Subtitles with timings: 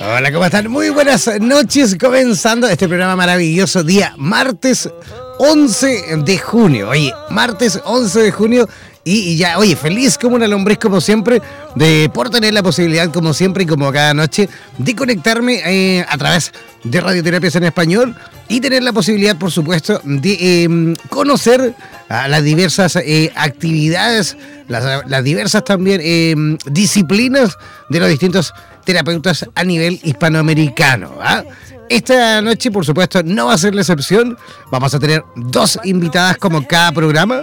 [0.00, 0.70] Hola, ¿cómo están?
[0.70, 4.88] Muy buenas noches, comenzando este programa maravilloso, día martes
[5.40, 6.90] 11 de junio.
[6.90, 8.68] Oye, martes 11 de junio
[9.02, 11.42] y, ya, oye, feliz como una lombriz como siempre,
[11.74, 16.16] de por tener la posibilidad como siempre y como cada noche de conectarme eh, a
[16.16, 16.52] través
[16.84, 18.14] de Radioterapias en Español
[18.48, 21.74] y tener la posibilidad, por supuesto, de em, conocer
[22.08, 24.36] las diversas eh, actividades,
[24.68, 27.56] las, diversas también em, disciplinas
[27.88, 28.52] de los distintos
[28.88, 31.18] terapeutas a nivel hispanoamericano.
[31.20, 31.44] ¿ah?
[31.90, 34.34] Esta noche, por supuesto, no va a ser la excepción.
[34.70, 37.42] Vamos a tener dos invitadas como cada programa.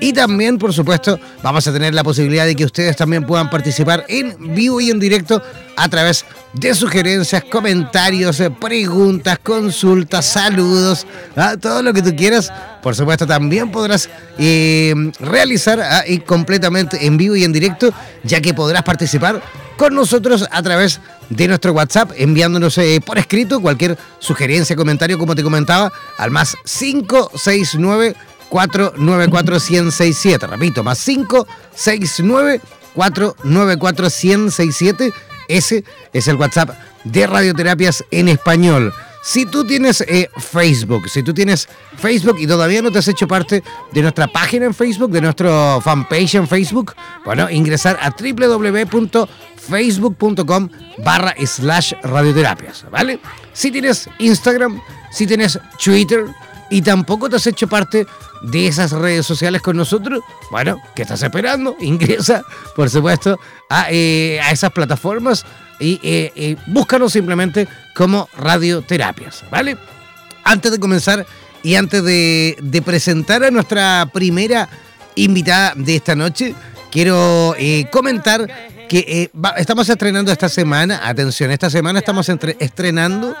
[0.00, 4.04] Y también, por supuesto, vamos a tener la posibilidad de que ustedes también puedan participar
[4.08, 5.40] en vivo y en directo
[5.76, 6.24] a través
[6.54, 11.54] de sugerencias, comentarios, eh, preguntas, consultas, saludos, ¿ah?
[11.60, 12.52] todo lo que tú quieras.
[12.82, 16.02] Por supuesto, también podrás eh, realizar ¿ah?
[16.26, 17.92] completamente en vivo y en directo,
[18.24, 19.40] ya que podrás participar
[19.80, 25.34] con nosotros a través de nuestro WhatsApp, enviándonos eh, por escrito cualquier sugerencia, comentario, como
[25.34, 28.14] te comentaba, al más 569
[28.50, 30.46] 494 1067.
[30.48, 32.60] Repito, más 569
[32.94, 35.14] 494 1067.
[35.48, 35.82] Ese
[36.12, 38.92] es el WhatsApp de Radioterapias en español.
[39.22, 43.28] Si tú tienes eh, Facebook, si tú tienes Facebook y todavía no te has hecho
[43.28, 46.94] parte de nuestra página en Facebook, de nuestro fanpage en Facebook,
[47.24, 50.68] bueno, ingresar a www.facebook.com
[51.04, 53.20] barra slash radioterapias, ¿vale?
[53.52, 54.80] Si tienes Instagram,
[55.12, 56.24] si tienes Twitter
[56.70, 58.06] y tampoco te has hecho parte
[58.42, 61.76] de esas redes sociales con nosotros, bueno, ¿qué estás esperando?
[61.80, 65.44] Ingresa, por supuesto, a, eh, a esas plataformas
[65.80, 69.76] y eh, eh, búscanos simplemente como radioterapias, ¿vale?
[70.44, 71.26] Antes de comenzar
[71.62, 74.68] y antes de, presentar a nuestra primera
[75.14, 76.54] invitada de esta noche,
[76.92, 78.46] quiero eh, comentar
[78.88, 83.36] que estamos estrenando esta semana, atención, esta semana estamos estrenando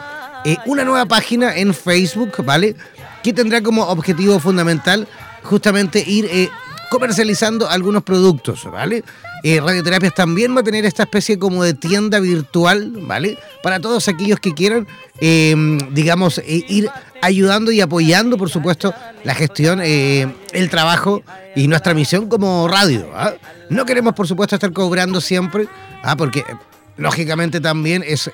[0.66, 2.76] una nueva página en Facebook, ¿vale?
[3.22, 5.06] Que tendrá como objetivo fundamental
[5.42, 6.50] justamente ir
[6.90, 9.04] comercializando algunos productos, ¿vale?
[9.42, 13.38] Eh, Radioterapias también va a tener esta especie como de tienda virtual, ¿vale?
[13.62, 14.86] Para todos aquellos que quieran,
[15.20, 16.90] em, digamos, eh, ir
[17.22, 18.92] ayudando y apoyando, por supuesto,
[19.24, 21.22] la gestión, eh, el trabajo
[21.56, 23.08] y nuestra misión como radio.
[23.14, 23.32] ¿ah?
[23.70, 25.68] No queremos, por supuesto, estar cobrando siempre,
[26.02, 26.16] ¿ah?
[26.16, 26.44] porque
[26.96, 28.30] lógicamente también es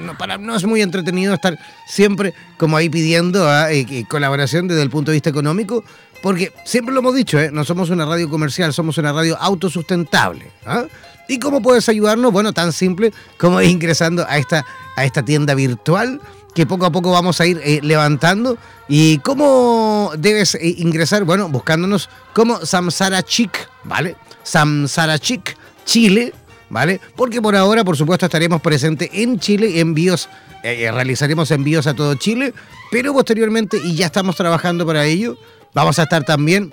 [0.00, 3.68] no, para, no es muy entretenido estar siempre como ahí pidiendo ¿ah?
[4.08, 5.84] colaboración desde el punto de vista económico,
[6.22, 7.50] Porque siempre lo hemos dicho, ¿eh?
[7.52, 10.50] no somos una radio comercial, somos una radio autosustentable.
[10.64, 10.84] ¿ah?
[11.28, 12.32] ¿Y cómo puedes ayudarnos?
[12.32, 14.64] Bueno, tan simple como ingresando a esta,
[14.96, 16.20] a esta tienda virtual
[16.54, 18.56] que poco a poco vamos a ir eh, levantando.
[18.88, 21.24] ¿Y cómo debes eh, ingresar?
[21.24, 24.16] Bueno, buscándonos como Samsara Chic, ¿vale?
[24.42, 26.32] Samsara Chic, Chile,
[26.74, 27.00] ¿vale?
[27.14, 30.28] Porque por ahora, por supuesto, estaremos presentes en Chile, envíos,
[30.64, 32.52] eh, realizaremos envíos a todo Chile,
[32.90, 35.38] pero posteriormente, y ya estamos trabajando para ello,
[35.72, 36.72] vamos a estar también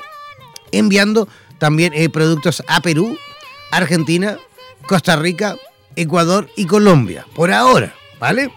[0.72, 1.28] enviando
[1.60, 3.16] también productos a Perú,
[3.72, 4.40] Argentina,
[4.88, 5.56] Costa Rica,
[5.96, 7.28] Ecuador y Colombia.
[7.36, 8.52] Por ahora, ¿vale?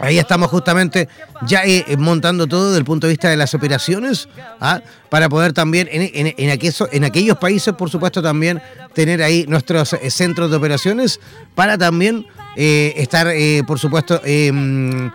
[0.00, 1.08] Ahí estamos justamente
[1.46, 4.28] ya eh, eh, montando todo desde el punto de vista de las operaciones,
[4.60, 4.80] ¿ah?
[5.08, 8.62] para poder también en, aquellos, países, por supuesto, también
[8.94, 11.20] tener ahí nuestros eh, centros de operaciones
[11.54, 13.28] para también estar,
[13.66, 15.10] por supuesto, em,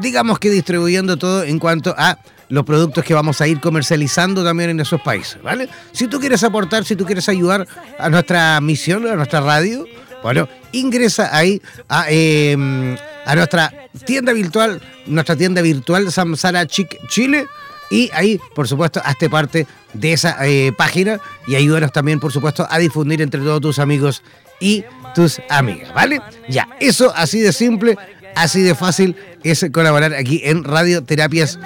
[0.00, 2.18] digamos que distribuyendo todo en cuanto a
[2.48, 5.68] los productos que vamos a ir comercializando también en esos países, ¿vale?
[5.92, 7.66] Si tú quieres aportar, si tú quieres ayudar
[7.98, 9.84] a nuestra misión, a nuestra radio,
[10.24, 13.70] bueno, ingresa ahí a, em, a nuestra
[14.06, 17.44] tienda virtual, nuestra tienda virtual Samsara Chic Chile.
[17.90, 22.66] Y ahí, por supuesto, hazte parte de esa eh, página y ayúdanos también, por supuesto,
[22.70, 24.22] a difundir entre todos tus amigos
[24.60, 24.82] y
[25.14, 26.22] tus amigas, ¿vale?
[26.48, 27.98] Ya, eso así de simple,
[28.34, 31.58] así de fácil es colaborar aquí en Radioterapias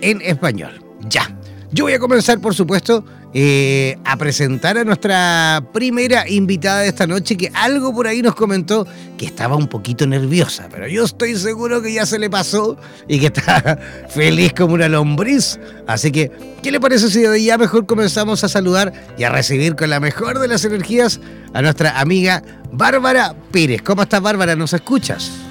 [0.00, 0.82] en Español.
[1.10, 1.36] Ya.
[1.70, 3.04] Yo voy a comenzar, por supuesto,
[3.36, 8.36] eh, a presentar a nuestra primera invitada de esta noche, que algo por ahí nos
[8.36, 8.86] comentó
[9.18, 12.76] que estaba un poquito nerviosa, pero yo estoy seguro que ya se le pasó
[13.08, 13.76] y que está
[14.08, 15.58] feliz como una lombriz.
[15.88, 16.30] Así que,
[16.62, 19.98] ¿qué le parece si de ya mejor comenzamos a saludar y a recibir con la
[19.98, 21.20] mejor de las energías
[21.52, 22.40] a nuestra amiga
[22.70, 23.82] Bárbara Pérez?
[23.82, 24.54] ¿Cómo estás, Bárbara?
[24.54, 25.43] ¿Nos escuchas?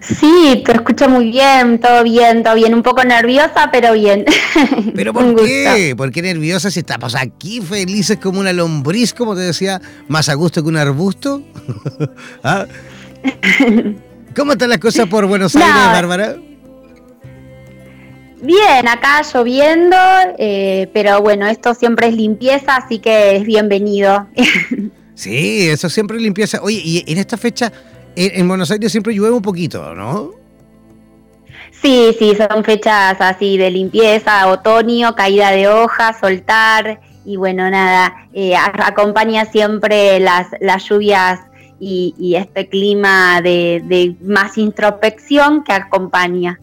[0.00, 2.74] Sí, te escucho muy bien, todo bien, todo bien.
[2.74, 4.24] Un poco nerviosa, pero bien.
[4.94, 5.94] ¿Pero por qué?
[5.96, 10.34] ¿Por qué nerviosa si estamos aquí felices como una lombriz, como te decía, más a
[10.34, 11.42] gusto que un arbusto?
[12.44, 12.66] ¿Ah?
[14.34, 16.36] ¿Cómo están las cosas por Buenos Aires, Bárbara?
[18.42, 19.96] Bien, acá lloviendo,
[20.38, 24.28] eh, pero bueno, esto siempre es limpieza, así que es bienvenido.
[25.14, 26.60] sí, eso siempre es limpieza.
[26.62, 27.72] Oye, y en esta fecha
[28.16, 30.32] en, Buenos Aires siempre llueve un poquito, ¿no?
[31.82, 38.28] Sí, sí, son fechas así de limpieza, otoño, caída de hojas, soltar y bueno, nada,
[38.32, 41.40] eh, acompaña siempre las, las lluvias
[41.78, 46.58] y, este clima de, más introspección que acompaña.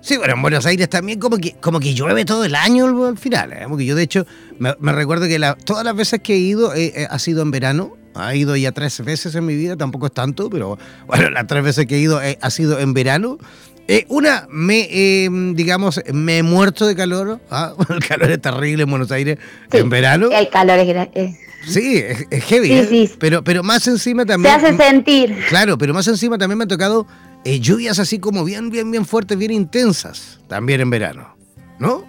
[0.00, 3.16] Sí, bueno, en Buenos Aires también como que, como que llueve todo el año al
[3.16, 3.64] final, ¿eh?
[3.68, 4.26] porque yo de hecho
[4.58, 8.34] me, recuerdo que todas las veces que he ido eh, ha sido en verano ha
[8.34, 11.86] ido ya tres veces en mi vida, tampoco es tanto, pero bueno, las tres veces
[11.86, 13.38] que he ido eh, ha sido en verano.
[13.86, 17.40] Eh, una, me, eh, digamos, me he muerto de calor.
[17.50, 17.74] ¿ah?
[17.90, 19.38] El calor es terrible en Buenos Aires
[19.72, 20.28] en verano.
[20.30, 21.96] El calor es, Sí,
[22.30, 22.68] es, heavy.
[22.68, 23.14] Sí, sí.
[23.18, 24.58] Pero, pero más encima también.
[24.60, 25.36] Se hace sentir.
[25.48, 27.06] Claro, pero más encima también me han tocado
[27.44, 31.36] lluvias así como bien, bien, bien fuertes, bien intensas, también en verano.
[31.78, 32.04] ¿No?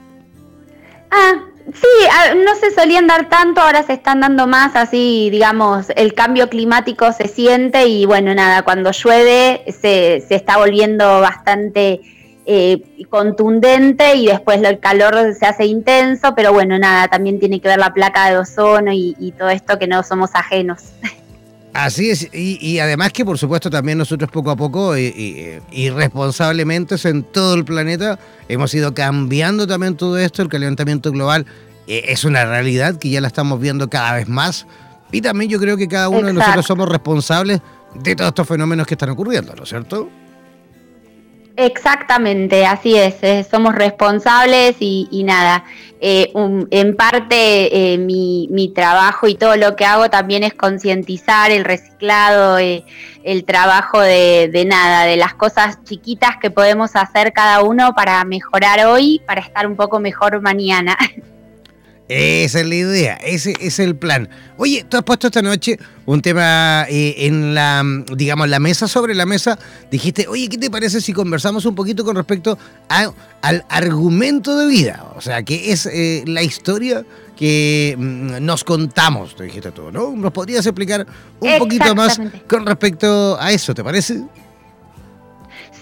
[1.11, 1.41] Ah,
[1.73, 6.47] Sí, no se solían dar tanto, ahora se están dando más, así digamos, el cambio
[6.47, 12.01] climático se siente y bueno, nada, cuando llueve se, se está volviendo bastante
[12.45, 17.67] eh, contundente y después el calor se hace intenso, pero bueno, nada, también tiene que
[17.67, 20.83] ver la placa de ozono y, y todo esto que no somos ajenos.
[21.75, 27.23] Así es, y, además que por supuesto también nosotros poco a poco y, responsablemente en
[27.23, 31.45] todo el planeta hemos ido cambiando también todo esto, el calentamiento global
[31.87, 34.67] eh, es una realidad que ya la estamos viendo cada vez más
[35.11, 37.61] y también yo creo que cada uno de nosotros somos responsables
[37.93, 40.09] de todos estos fenómenos que están ocurriendo, ¿no es cierto?
[41.57, 45.63] Exactamente, así es, eh, somos responsables y, nada,
[46.01, 51.51] eh, en parte eh, mi, mi, trabajo y todo lo que hago también es concientizar
[51.51, 57.63] el reciclado, el trabajo de, de, nada, de las cosas chiquitas que podemos hacer cada
[57.63, 60.97] uno para mejorar hoy, para estar un poco mejor mañana.
[62.07, 64.29] Esa es la idea, ese es el plan.
[64.57, 67.83] Oye, tú has puesto esta noche un tema eh, en la,
[68.15, 69.57] digamos, la mesa, sobre la mesa.
[69.89, 72.59] Dijiste, oye, ¿qué te parece si conversamos un poquito con respecto
[72.89, 75.03] al argumento de vida?
[75.15, 77.03] O sea, que es eh, la historia
[77.35, 80.11] que mm, nos contamos, te dijiste tú, ¿no?
[80.11, 81.07] ¿Nos podrías explicar
[81.39, 84.21] un poquito más con respecto a eso, te parece?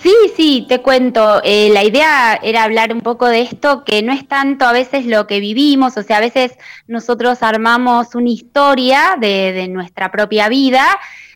[0.04, 1.40] Sí, sí, te cuento.
[1.46, 5.06] Eh, la idea era hablar un poco de esto, que no es tanto a veces
[5.06, 6.58] lo que vivimos, o sea, a veces
[6.88, 10.86] nosotros armamos una historia de, nuestra propia vida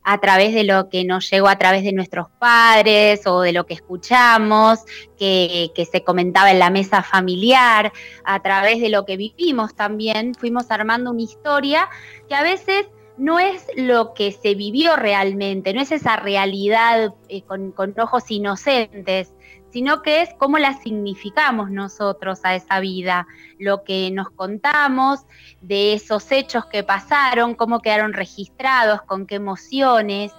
[0.04, 3.66] a través de lo que nos llegó a través de nuestros padres o de lo
[3.66, 4.80] que escuchamos,
[5.18, 7.94] que, que, se comentaba en la mesa familiar,
[8.26, 11.88] a través de lo que vivimos también, fuimos armando una historia
[12.28, 17.42] que a veces no es lo que se vivió realmente, no es esa realidad eh,
[17.42, 19.34] con, ojos inocentes,
[19.72, 23.28] sino que es cómo la significamos nosotros a esa vida,
[23.60, 25.26] lo que nos contamos
[25.62, 30.32] de esos hechos que pasaron, cómo quedaron registrados, con qué emociones,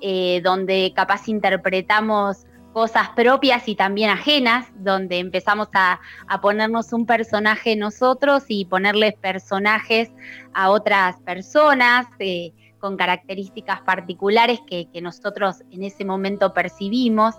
[0.00, 5.98] eh, donde capaz interpretamos cosas propias y también ajenas, donde empezamos a,
[6.42, 10.10] ponernos un personaje nosotros y ponerles personajes
[10.52, 17.34] a otras personas eh, con características particulares que, nosotros en ese momento percibimos.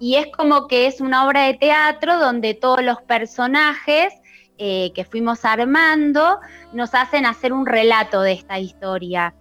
[0.00, 4.12] Y es como que es una obra de teatro donde todos los personajes
[4.58, 6.40] eh, que fuimos armando
[6.72, 9.32] nos hacen hacer un relato de esta historia.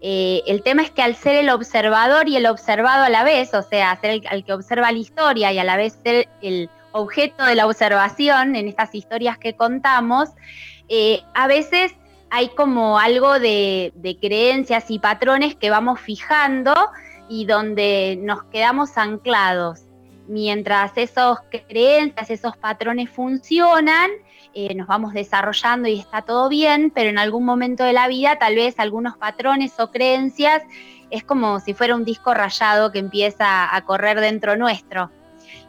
[0.00, 3.54] Eh, el tema es que al ser el observador y el observado a la vez,
[3.54, 7.54] o sea, ser que observa la historia y a la vez ser el objeto de
[7.54, 10.30] la observación en estas historias que contamos,
[10.88, 11.94] eh, a veces
[12.30, 16.74] hay como algo de, creencias y patrones que vamos fijando
[17.28, 19.82] y donde nos quedamos anclados.
[20.28, 21.38] Mientras esos
[21.68, 24.10] creencias, esos patrones funcionan,
[24.58, 28.38] eh, nos vamos desarrollando y está todo bien, pero en algún momento de la vida
[28.38, 30.62] tal vez algunos patrones o creencias
[31.10, 35.10] es como si fuera un disco rayado que empieza a correr dentro nuestro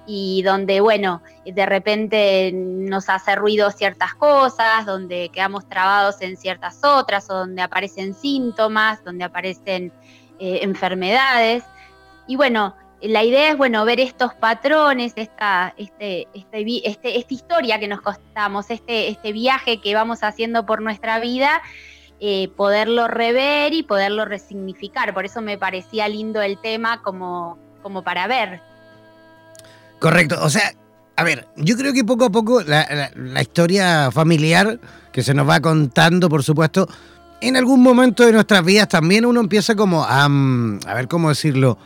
[0.05, 6.79] y donde, bueno, de repente nos hace ruido ciertas cosas, donde quedamos trabados en ciertas
[6.81, 9.91] otras, o donde aparecen síntomas, donde aparecen
[10.39, 11.65] eh, enfermedades.
[12.25, 17.79] Y bueno, la idea es, bueno, ver estos patrones, esta, este, este, este, esta historia
[17.79, 21.61] que nos costamos, este, este viaje que vamos haciendo por nuestra vida,
[22.19, 25.13] eh, poderlo rever y poderlo resignificar.
[25.13, 28.61] Por eso me parecía lindo el tema como, como para ver.
[29.99, 30.73] Correcto, o sea,
[31.15, 34.79] a ver, yo creo que poco a poco la, historia familiar
[35.11, 36.87] que se nos va contando, por supuesto,
[37.41, 41.29] en algún momento de nuestras vidas también uno empieza como a, mm, a ver cómo
[41.29, 41.77] decirlo,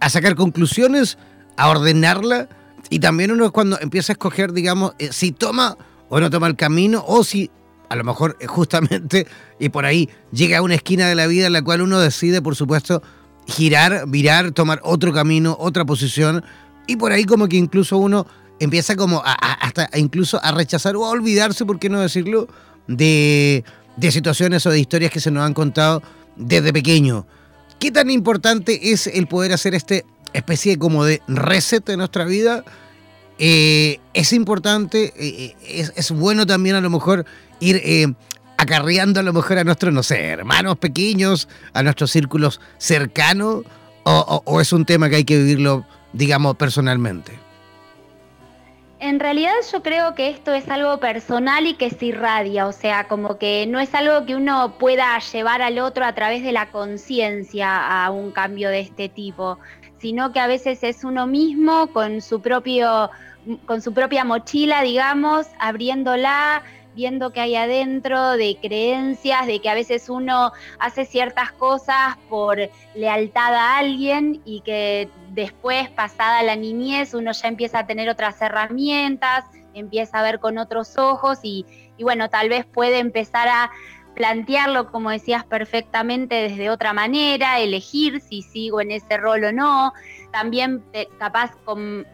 [0.00, 1.18] a sacar conclusiones,
[1.56, 2.48] a ordenarla
[2.90, 5.76] y también uno cuando empieza a escoger, digamos, eh, si toma
[6.08, 7.50] o no toma el camino o si
[7.88, 9.26] a lo mejor eh, justamente
[9.58, 12.42] y por ahí llega a una esquina de la vida en la cual uno decide,
[12.42, 13.02] por supuesto,
[13.46, 16.44] girar, virar, tomar otro camino, otra posición
[16.86, 18.26] y por ahí como que incluso uno
[18.60, 22.48] empieza como a, hasta incluso a rechazar o a olvidarse, por qué no decirlo,
[22.86, 23.64] de,
[23.96, 26.02] de situaciones o de historias que se nos han contado
[26.36, 27.26] desde pequeño.
[27.78, 32.64] ¿Qué tan importante es el poder hacer este especie como de reset de nuestra vida?
[33.38, 37.24] Eh, es importante, eh, eh, es, bueno también a lo mejor
[37.60, 38.16] ir
[38.56, 43.64] acarreando a lo mejor a nuestros, no sé, hermanos pequeños, a nuestros círculos cercanos,
[44.02, 47.47] o es un tema que hay que vivirlo, digamos, personalmente.
[49.00, 53.06] En realidad yo creo que esto es algo personal y que se irradia, o sea,
[53.06, 56.70] como que no es algo que uno pueda llevar al otro a través de la
[56.70, 59.58] conciencia a un cambio de este tipo,
[59.98, 63.10] sino que a veces es uno mismo con su propio
[63.66, 66.62] con su propia mochila, digamos, abriéndola,
[66.94, 72.58] viendo que hay adentro, de creencias, de que a veces uno hace ciertas cosas por
[72.94, 78.42] lealtad a alguien y que después, pasada la niñez, uno ya empieza a tener otras
[78.42, 81.64] herramientas, empieza a ver con otros ojos y,
[82.00, 83.70] bueno, tal vez puede empezar a
[84.16, 89.92] plantearlo, como decías perfectamente, desde otra manera, elegir si sigo en ese rol o no.
[90.32, 91.52] También eh, capaz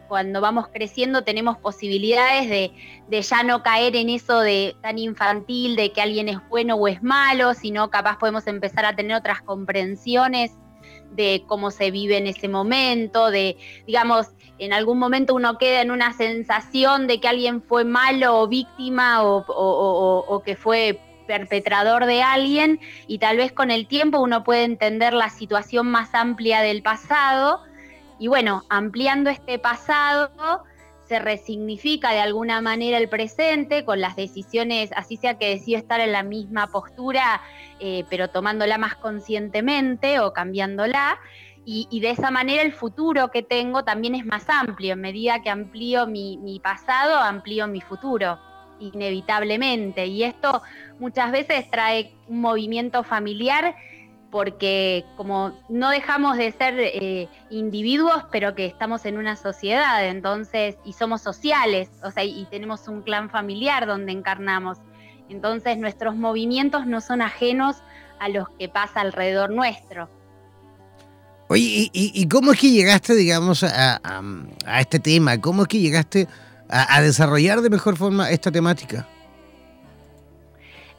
[0.07, 2.71] cuando vamos creciendo tenemos posibilidades de,
[3.07, 6.87] de, ya no caer en eso de tan infantil, de que alguien es bueno o
[6.87, 10.51] es malo, sino capaz podemos empezar a tener otras comprensiones
[11.15, 15.91] de cómo se vive en ese momento, de, digamos, en algún momento uno queda en
[15.91, 22.21] una sensación de que alguien fue malo o víctima o, o que fue perpetrador de
[22.21, 26.83] alguien y tal vez con el tiempo uno puede entender la situación más amplia del
[26.83, 27.61] pasado
[28.19, 30.31] y bueno, ampliando este pasado
[31.07, 35.99] se resignifica de alguna manera el presente con las decisiones, así sea que decido estar
[35.99, 37.41] en la misma postura,
[37.79, 41.19] eh, pero tomándola más conscientemente o cambiándola.
[41.67, 44.93] Y, de esa manera el futuro que tengo también es más amplio.
[44.93, 48.37] En medida que amplío mi, mi pasado, amplío mi futuro
[48.79, 50.05] inevitablemente.
[50.05, 50.61] Y esto
[50.99, 53.75] muchas veces trae un movimiento familiar
[54.35, 60.75] porque como no dejamos de ser eh, individuos, pero que estamos en una sociedad, entonces,
[60.83, 64.79] y somos sociales, o sea, y tenemos un clan familiar donde encarnamos.
[65.29, 67.77] Entonces nuestros movimientos no son ajenos
[68.19, 70.09] a los que pasa alrededor nuestro.
[71.47, 74.01] Oye, ¿y, cómo es que llegaste, digamos, a,
[74.79, 75.39] este tema?
[75.39, 76.27] ¿Cómo es que llegaste
[76.69, 79.07] a desarrollar de mejor forma esta temática?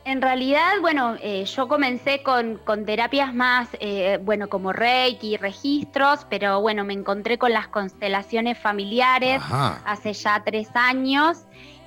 [0.06, 6.24] En realidad, bueno, eh, yo comencé con, terapias más, eh, bueno, como Reiki y registros,
[6.30, 11.38] pero bueno, me encontré con las constelaciones familiares hace ya tres años.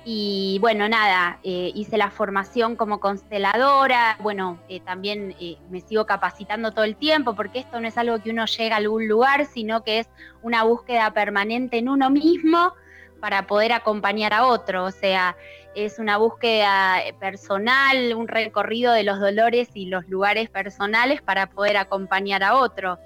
[0.04, 5.36] Y bueno, nada, eh, hice la formación como consteladora, bueno, también
[5.68, 8.78] me sigo capacitando todo el tiempo, porque esto no es algo que uno llega a
[8.78, 10.08] algún lugar, sino que es
[10.42, 12.72] una búsqueda permanente en uno mismo
[13.20, 14.84] para poder acompañar a otro.
[14.84, 15.36] O sea,
[15.74, 21.76] es una búsqueda personal, un recorrido de los dolores y los lugares personales para poder
[21.76, 22.98] acompañar a otro.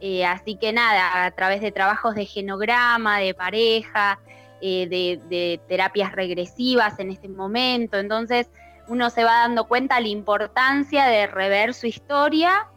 [0.00, 4.18] Eh, así que nada, a través de trabajos de genograma, de pareja,
[4.64, 4.86] eh,
[5.28, 8.46] de, terapias regresivas en este momento, entonces
[8.86, 12.68] uno se va dando cuenta la importancia de rever su historia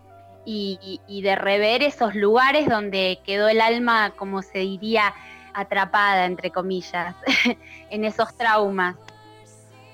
[0.47, 5.13] y, de rever esos lugares donde quedó el alma, como se diría,
[5.53, 7.15] atrapada, entre comillas,
[7.91, 8.95] en esos traumas.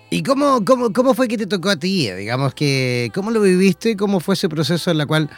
[0.09, 2.09] ¿Y cómo, cómo, cómo fue que te tocó a ti?
[2.09, 3.97] Digamos que, ¿cómo lo viviste?
[3.97, 5.29] ¿Cómo fue ese proceso en el cual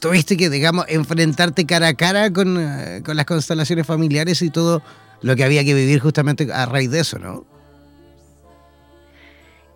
[0.00, 4.82] tuviste que, digamos, enfrentarte cara a cara con, eh, con las constelaciones familiares y todo
[5.22, 7.44] lo que había que vivir justamente a raíz de eso, ¿no?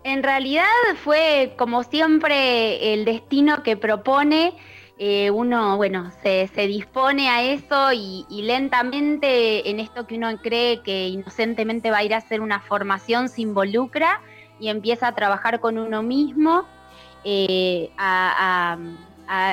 [0.03, 0.65] En realidad
[1.03, 4.53] fue como siempre el destino que propone.
[4.99, 10.83] Eh, uno, bueno, se, se, dispone a eso y, lentamente en esto que uno cree
[10.83, 14.21] que inocentemente va a ir a hacer una formación se involucra
[14.59, 16.65] y empieza a trabajar con uno mismo,
[17.23, 18.77] eh, a,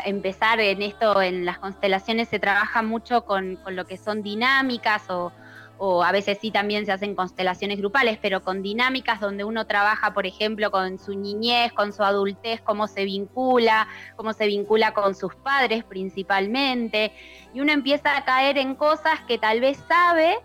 [0.05, 5.33] empezar en esto, en las constelaciones se trabaja mucho con, lo que son dinámicas o,
[5.79, 10.27] a veces sí también se hacen constelaciones grupales, pero con dinámicas donde uno trabaja, por
[10.27, 15.35] ejemplo, con su niñez, con su adultez, cómo se vincula, cómo se vincula con sus
[15.35, 17.13] padres principalmente,
[17.53, 20.39] y uno empieza a caer en cosas que tal vez sabe,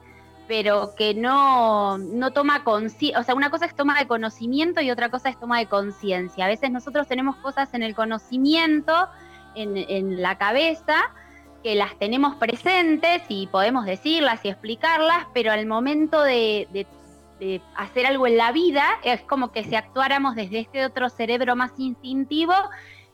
[0.48, 4.90] pero que no, no toma conciencia, o sea, una cosa es toma de conocimiento y
[4.92, 6.46] otra cosa es toma de conciencia.
[6.46, 8.94] A veces nosotros tenemos cosas en el conocimiento,
[9.56, 11.12] en, la cabeza,
[11.68, 16.88] que las tenemos presentes y podemos decirlas y explicarlas, pero al momento de,
[17.76, 21.74] hacer algo en la vida es como que si actuáramos desde este otro cerebro más
[21.78, 22.54] instintivo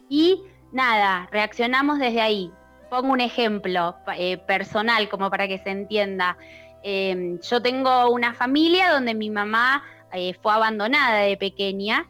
[0.07, 2.51] y nada, reaccionamos desde ahí.
[2.91, 6.37] Pongo un ejemplo eh, personal como para que se entienda.
[6.83, 12.05] Em, yo tengo una familia donde mi mamá eh, fue abandonada de pequeña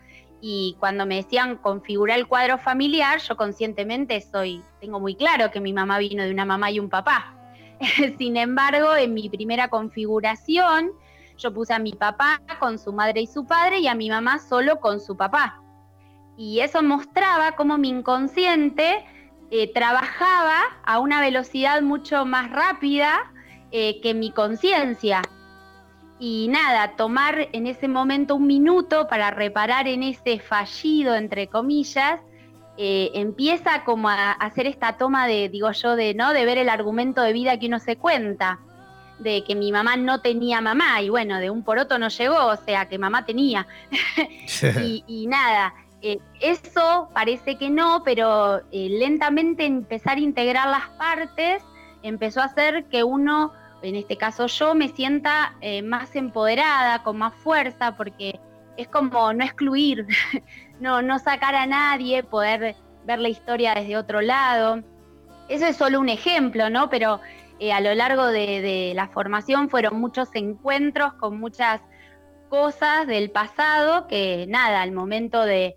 [0.45, 5.61] y cuando me decían configurar el cuadro familiar, yo conscientemente soy, tengo muy claro que
[5.61, 7.33] mi mamá vino de una mamá y un papá.
[8.17, 10.91] Sin embargo, en mi primera configuración,
[11.37, 14.37] yo puse a mi papá con su madre y su padre y a mi mamá
[14.37, 15.61] solo con su papá.
[16.35, 19.05] Y eso mostraba cómo mi inconsciente
[19.49, 23.31] eh, trabajaba a una velocidad mucho más rápida
[23.71, 25.21] eh, que mi conciencia.
[26.19, 32.19] Y nada, tomar en ese momento un minuto para reparar en ese fallido, entre comillas,
[32.77, 36.33] eh, empieza como a hacer esta toma de, digo yo, de, ¿no?
[36.33, 38.59] de ver el argumento de vida que uno se cuenta,
[39.19, 42.55] de que mi mamá no tenía mamá, y bueno, de un poroto no llegó, o
[42.57, 43.67] sea, que mamá tenía.
[45.07, 51.63] y, nada, eh, eso parece que no, pero lentamente empezar a integrar las partes
[52.03, 57.17] empezó a hacer que uno en este caso yo, me sienta eh, más empoderada, con
[57.17, 58.39] más fuerza, porque
[58.77, 60.07] es como no excluir,
[60.79, 64.81] no, no sacar a nadie, poder ver la historia desde otro lado.
[65.49, 66.89] Eso es solo un ejemplo, ¿no?
[66.89, 67.19] Pero
[67.59, 71.81] eh, a lo largo de, la formación fueron muchos encuentros con muchas
[72.49, 75.75] cosas del pasado que nada, al momento de,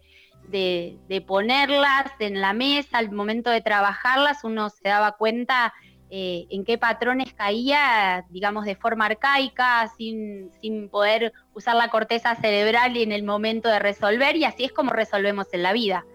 [0.49, 5.75] de, ponerlas en la mesa, al momento de trabajarlas, uno se daba cuenta
[6.11, 12.37] eh, en qué patrones caía, digamos, de forma arcaica, sin, sin poder usar la corteza
[12.37, 16.07] cerebral y en el momento de resolver, y así es como resolvemos en la vida.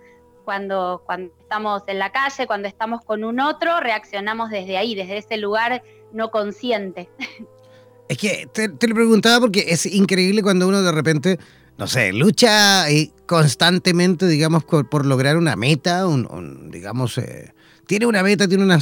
[0.46, 5.18] Cuando, cuando estamos en la calle, cuando estamos con un otro, reaccionamos desde ahí, desde
[5.18, 7.10] ese lugar no consciente.
[8.08, 11.40] Es que te, lo preguntaba porque es increíble cuando uno de repente,
[11.78, 12.86] no sé, lucha
[13.26, 17.54] constantemente, digamos, por, lograr una meta, un, digamos, eh,
[17.92, 18.80] tiene una meta, tiene una,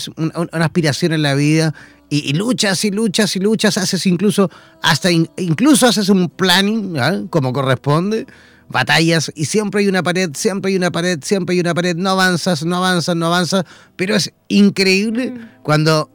[0.63, 1.74] aspiración en la vida
[2.12, 4.52] y, luchas y luchas y luchas, haces incluso,
[4.84, 6.95] hasta incluso haces un planning,
[7.32, 8.28] como corresponde,
[8.67, 12.12] batallas y siempre hay una pared, siempre hay una pared, siempre hay una pared, no
[12.12, 15.63] avanzas, no avanzas, no avanzas, pero es increíble mm.
[15.63, 16.12] cuando,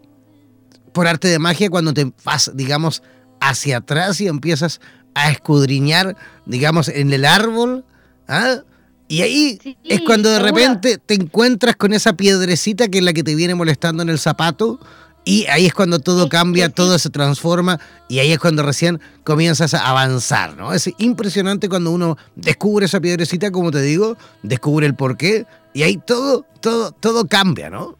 [0.93, 3.03] por arte de magia, cuando te vas, digamos,
[3.41, 4.81] hacia atrás y empiezas
[5.17, 7.85] a escudriñar, digamos, en el árbol,
[8.29, 8.59] ¿ah?
[9.09, 13.23] Y ahí es cuando de repente te encuentras con esa piedrecita que es la que
[13.23, 14.81] te viene molestando en el zapato.
[15.27, 19.73] Y ahí es cuando todo cambia, todo se transforma y ahí es cuando recién comienzas
[19.73, 20.75] a avanzar, ¿no?
[20.75, 25.97] Es impresionante cuando uno descubre esa piedrecita, como te digo, descubre el porqué y ahí
[25.97, 27.97] todo, todo, todo cambia, ¿no?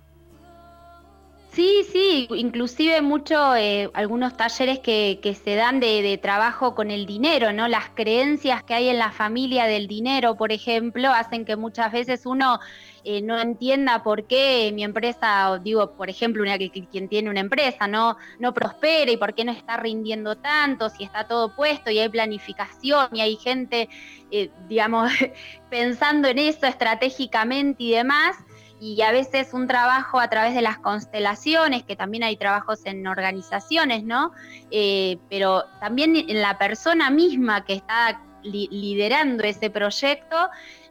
[1.55, 6.91] Sí, sí, inclusive mucho eh, algunos talleres que, que se dan de, de, trabajo con
[6.91, 7.69] el dinero, ¿no?
[7.69, 12.27] Las creencias que hay en la familia del dinero, por ejemplo, hacen que muchas veces
[12.27, 12.59] uno
[13.05, 17.87] eh, no entienda por qué mi empresa, digo, por ejemplo, una, quien tiene una empresa,
[17.87, 22.01] no, no prospera y por qué no está rindiendo tanto, si está todo puesto y
[22.01, 23.89] hay planificación y hay gente,
[24.33, 25.13] eh, digamos,
[25.71, 28.39] pensando en eso estratégicamente y demás
[28.81, 33.07] y a veces un trabajo a través de las constelaciones, que también hay trabajos en
[33.07, 34.33] organizaciones, ¿no?
[34.71, 40.37] Eh, pero también en la persona misma que está liderando ese proyecto,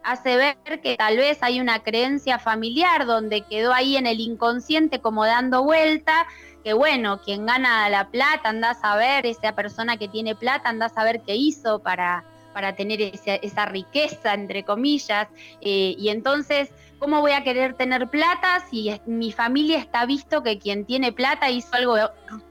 [0.03, 4.99] hace ver que tal vez hay una creencia familiar donde quedó ahí en el inconsciente
[4.99, 6.27] como dando vuelta,
[6.63, 10.87] que bueno, quien gana la plata, anda a saber, esa persona que tiene plata, anda
[10.87, 15.27] a saber qué hizo para, para tener esa, riqueza, entre comillas,
[15.61, 16.71] eh, y entonces
[17.03, 21.49] ¿Cómo voy a querer tener plata si mi familia está visto que quien tiene plata
[21.49, 21.97] hizo algo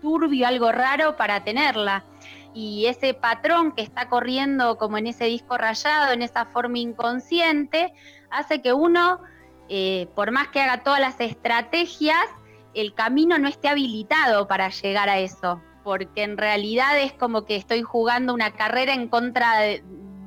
[0.03, 2.05] turbio, algo raro para tenerla?
[2.53, 7.95] Y ese patrón que está corriendo como en ese disco rayado, en esa forma inconsciente,
[8.31, 9.23] hace que uno,
[9.71, 12.27] eh, por más que haga todas las estrategias,
[12.75, 17.57] el camino no esté habilitado para llegar a eso, porque en realidad es como que
[17.57, 19.83] estoy jugando una carrera en contra de,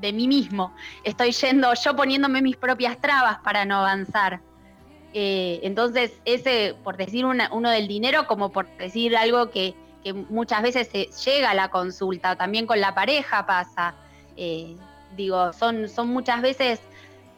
[0.05, 0.73] de mí mismo.
[1.03, 4.41] Estoy yendo yo poniéndome mis propias trabas para no avanzar.
[5.13, 9.75] Eh, entonces, ese, por decir uno del dinero, como por decir algo que,
[10.29, 13.95] muchas veces se llega a la consulta, también con la pareja pasa.
[14.37, 14.75] Eh,
[15.17, 16.79] digo, son, son muchas veces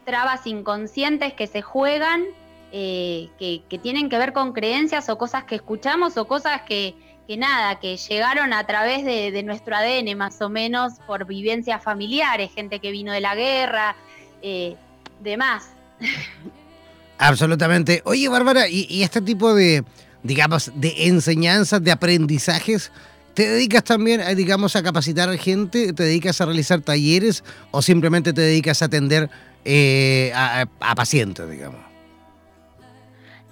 [0.03, 2.25] trabas inconscientes que se juegan,
[2.73, 6.93] eh, que, que, tienen que ver con creencias o cosas que escuchamos o cosas que,
[7.27, 12.51] que nada, que llegaron a través de, nuestro ADN más o menos por vivencias familiares,
[12.55, 13.95] gente que vino de la guerra,
[14.41, 14.75] eh,
[15.19, 15.65] demás.
[17.17, 18.01] Absolutamente.
[18.05, 19.83] Oye, Bárbara, ¿y, este tipo de,
[20.23, 22.91] digamos, de enseñanzas, de aprendizajes,
[23.33, 25.91] ¿te dedicas también, digamos, a capacitar gente?
[25.91, 29.29] ¿Te dedicas a realizar talleres o simplemente te dedicas a atender
[29.65, 31.86] eh, a pacientes, digamos?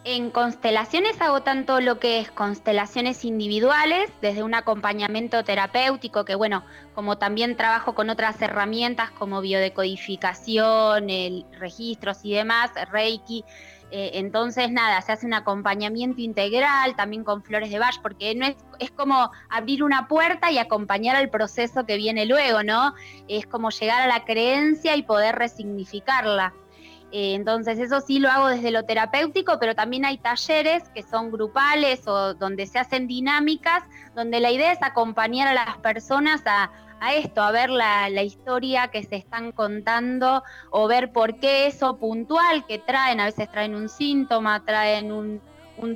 [0.08, 6.64] En constelaciones hago tanto lo que es constelaciones individuales, desde un acompañamiento terapéutico, que bueno,
[6.94, 13.46] como también trabajo con otras herramientas como biodecodificación, el, registros y demás, Reiki.
[13.90, 18.46] Eh, entonces, nada, se hace un acompañamiento integral, también con flores de Bach, porque no
[18.46, 22.94] es, es como abrir una puerta y acompañar al proceso que viene luego, ¿no?
[23.28, 26.54] Es como llegar a la creencia y poder resignificarla.
[27.12, 31.32] Eh, entonces eso sí lo hago desde lo terapéutico, pero también hay talleres que son
[31.32, 33.84] grupales o donde se hacen dinámicas,
[34.16, 36.72] donde la idea es acompañar a las personas a,
[37.14, 42.66] esto, a ver la, historia que se están contando o ver por qué eso puntual
[42.66, 45.42] que traen, a veces traen un síntoma, traen un,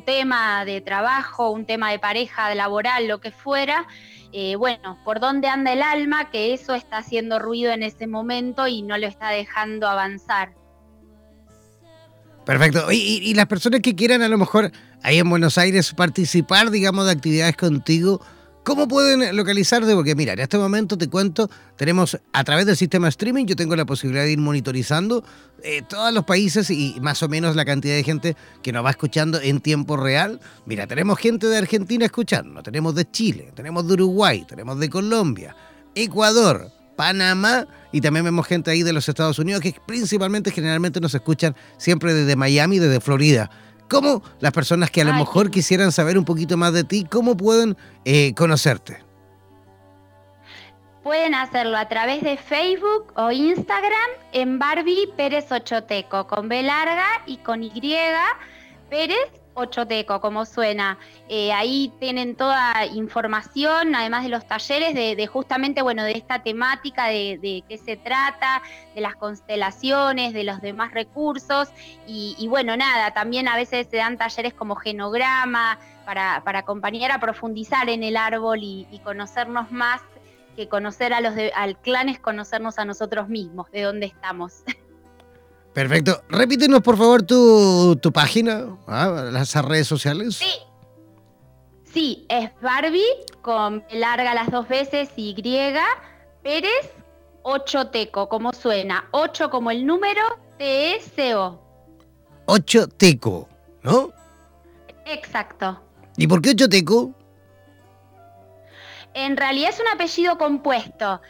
[0.05, 3.87] tema de trabajo, un tema de pareja, laboral, lo que fuera.
[4.31, 8.67] Eh, bueno, por dónde anda el alma, que eso está haciendo ruido en ese momento
[8.67, 10.58] y no lo está dejando avanzar.
[12.49, 12.91] Perfecto.
[12.91, 14.71] Y, las personas que quieran a lo mejor
[15.03, 18.21] ahí en Buenos Aires participar, digamos, de actividades contigo,
[18.63, 19.93] ¿cómo pueden localizarte?
[19.93, 23.75] Porque mira, en este momento te cuento, tenemos a través del sistema streaming, yo tengo
[23.75, 25.23] la posibilidad de ir monitorizando
[25.61, 28.89] eh, todos los países y más o menos la cantidad de gente que nos va
[28.89, 30.39] escuchando en tiempo real.
[30.65, 35.55] Mira, tenemos gente de Argentina escuchando, tenemos de Chile, tenemos de Uruguay, tenemos de Colombia,
[35.93, 41.15] Ecuador, Panamá y también vemos gente ahí de los Estados Unidos que principalmente generalmente nos
[41.15, 43.49] escuchan siempre desde Miami, desde Florida.
[43.89, 47.37] ¿Cómo las personas que a lo mejor quisieran saber un poquito más de ti, cómo
[47.37, 49.01] pueden eh, conocerte?
[51.01, 57.07] Pueden hacerlo a través de Facebook o Instagram en Barbie Pérez Ochoteco, con B larga
[57.25, 57.71] y con Y
[58.89, 60.97] Pérez Ochoteco, como suena.
[61.27, 67.07] Eh, ahí tienen toda información, además de los talleres, de, justamente, bueno, de esta temática,
[67.07, 68.61] de, qué se trata,
[68.95, 71.69] de las constelaciones, de los demás recursos.
[72.07, 77.87] Y, bueno, nada, también a veces se dan talleres como genograma, para, acompañar a profundizar
[77.87, 80.01] en el árbol y, conocernos más
[80.55, 84.63] que conocer a los de, al clan es conocernos a nosotros mismos, de dónde estamos.
[85.79, 86.23] Perfecto.
[86.27, 89.29] Repítenos, por favor, tu, tu página, ¿ah?
[89.31, 90.35] las redes sociales.
[90.35, 90.51] Sí.
[91.85, 93.05] Sí, es Barbie
[93.41, 95.33] con larga las dos veces y
[96.43, 96.91] Pérez
[97.43, 99.07] 8 Teco, como suena.
[99.11, 100.21] 8 como el número
[100.57, 101.61] T-E-C-O.
[102.47, 103.47] 8 Teco,
[103.81, 104.11] ¿no?
[105.05, 105.81] Exacto.
[106.17, 107.13] ¿Y por qué 8 Teco?
[109.13, 111.21] En realidad es un apellido compuesto.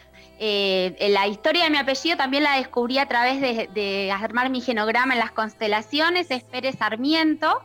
[0.42, 5.14] Eh, la historia de mi apellido también la descubrí a través de, armar mi genograma
[5.14, 7.60] en las constelaciones, es Pérez Sarmiento,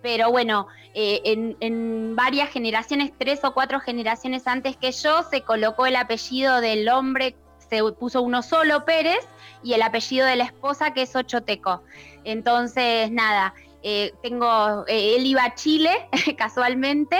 [0.00, 5.86] pero bueno, eh, en, varias generaciones, tres o cuatro generaciones antes que yo, se colocó
[5.86, 7.34] el apellido del hombre,
[7.68, 9.26] se puso uno solo, Pérez,
[9.64, 11.82] y el apellido de la esposa, que es Ochoteco.
[12.22, 15.90] Entonces, nada, eh, tengo, eh, él iba a Chile
[16.38, 17.16] casualmente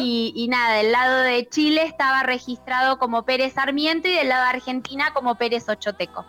[0.00, 4.50] y, nada, del lado de Chile estaba registrado como Pérez Sarmiento y del lado de
[4.50, 6.24] Argentina como Pérez Ochoteco.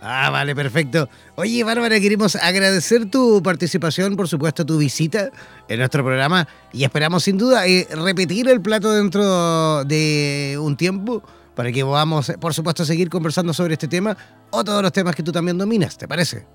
[0.00, 1.08] Ah, vale, perfecto.
[1.36, 5.30] Oye, Bárbara, queremos agradecer tu participación, por supuesto, tu visita
[5.68, 11.22] en nuestro programa y esperamos sin duda eh, repetir el plato dentro de un tiempo
[11.54, 14.16] para que podamos, por supuesto, seguir conversando sobre este tema
[14.50, 16.46] o todos los temas que tú también dominas, ¿te parece?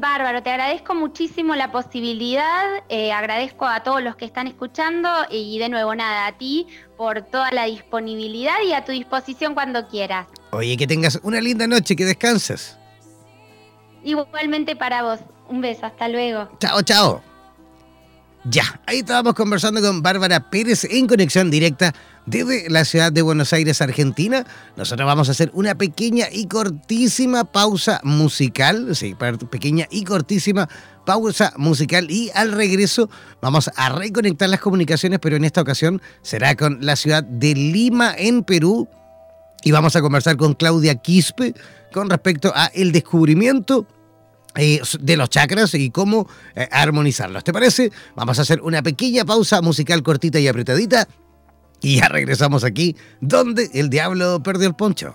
[0.00, 5.58] Bárbaro, te agradezco muchísimo la posibilidad, eh, agradezco a todos los que están escuchando y
[5.58, 10.26] de nuevo nada, a ti por toda la disponibilidad y a tu disposición cuando quieras.
[10.50, 12.76] Oye, que tengas una linda noche, que descanses.
[14.02, 16.48] Igualmente para vos, un beso, hasta luego.
[16.58, 17.22] Chao, chao.
[18.44, 21.94] Ya, ahí estábamos conversando con Bárbara Pérez en conexión directa
[22.26, 24.46] desde la ciudad de Buenos Aires, Argentina.
[24.76, 29.16] Nosotros vamos a hacer una pequeña y cortísima pausa musical, sí,
[29.50, 30.68] pequeña y cortísima
[31.04, 33.10] pausa musical y al regreso
[33.42, 38.14] vamos a reconectar las comunicaciones, pero en esta ocasión será con la ciudad de Lima,
[38.16, 38.88] en Perú,
[39.62, 41.54] y vamos a conversar con Claudia Quispe
[41.92, 43.86] con respecto a el descubrimiento
[44.56, 47.44] eh, de los chakras y cómo eh, armonizarlos.
[47.44, 47.90] ¿Te parece?
[48.14, 51.08] Vamos a hacer una pequeña pausa musical cortita y apretadita
[51.84, 55.14] y ya regresamos aquí donde el diablo perdió el poncho.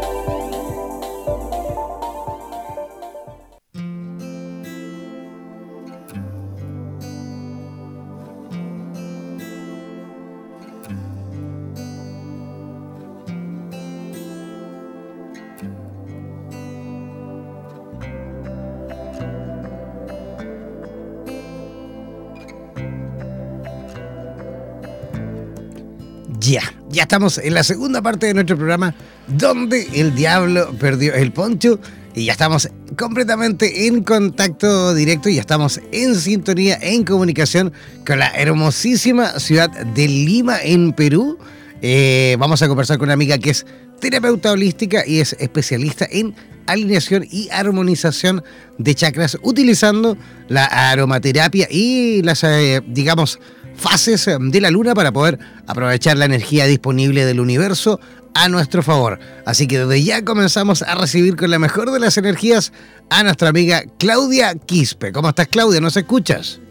[27.01, 28.93] Ya estamos en la segunda parte de nuestro programa
[29.25, 31.79] donde el diablo perdió el poncho
[32.13, 37.73] y ya estamos completamente en contacto directo y ya estamos en sintonía, en comunicación
[38.05, 41.39] con la hermosísima ciudad de Lima en Perú.
[41.81, 43.65] Eh, vamos a conversar con una amiga que es
[43.99, 46.35] terapeuta holística y es especialista en
[46.67, 48.43] alineación y armonización
[48.77, 50.17] de chakras utilizando
[50.49, 53.39] la aromaterapia y las, eh, digamos,
[53.81, 57.99] fases eh, de la luna para poder aprovechar la energía disponible del universo
[58.33, 59.19] a nuestro favor.
[59.45, 62.71] Así que desde ya comenzamos a recibir con la mejor de las energías
[63.09, 65.11] a nuestra amiga Claudia Quispe.
[65.11, 65.81] ¿Cómo estás Claudia?
[65.81, 66.61] ¿Nos escuchas?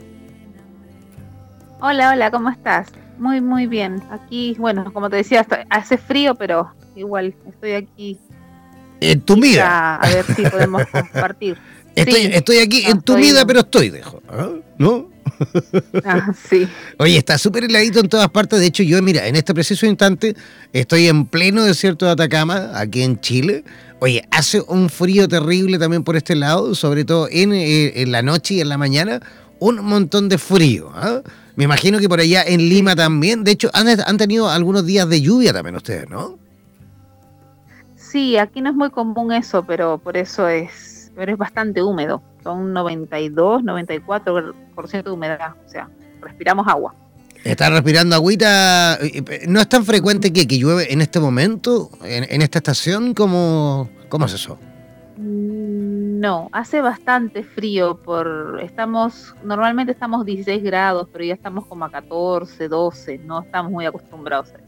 [1.81, 2.89] Hola, hola, ¿cómo estás?
[3.19, 4.03] Muy, muy bien.
[4.11, 8.19] Aquí, bueno, como te decía, hace frío, pero igual estoy aquí.
[9.01, 9.97] En tu vida.
[9.97, 11.59] A, ver si podemos compartir.
[11.97, 14.23] Estoy, aquí en tu vida, pero estoy, dejo.
[14.31, 14.51] ¿ah?
[14.79, 15.10] ¿No?
[16.05, 16.69] Ah, sí.
[16.99, 18.61] Oye, está súper heladito en todas partes.
[18.61, 20.35] De hecho, yo, mira, en este preciso instante
[20.73, 23.65] estoy en pleno desierto de Atacama, aquí en Chile.
[24.01, 28.55] Oye, hace un frío terrible también por este lado, sobre todo en, eh, la noche
[28.55, 29.21] y en la mañana.
[29.59, 30.91] Un montón de frío.
[30.95, 31.21] ¿ah?
[31.57, 33.45] Me imagino que por allá en Lima también.
[33.45, 36.39] De hecho, han, han tenido algunos días de lluvia también ustedes, ¿no?
[38.11, 40.90] Sí, aquí no es muy común eso, pero por eso es,
[41.21, 45.87] pero es bastante húmedo son 92, 94% de humedad, o sea,
[46.23, 46.95] respiramos agua.
[47.45, 48.99] Estás respirando agüita.
[49.47, 53.13] ¿No es tan frecuente que, que llueve en este momento, en, en esta estación?
[53.13, 54.59] ¿Cómo, ¿Cómo es eso?
[55.19, 61.85] Mm, no, hace bastante frío por estamos normalmente estamos 16 grados, pero ya estamos como
[61.85, 64.60] a 14, 12, no estamos muy acostumbrados a.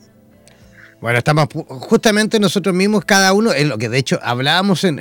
[1.02, 4.96] Bueno, estamos justamente nosotros mismos, cada uno, en lo que de hecho hablábamos en,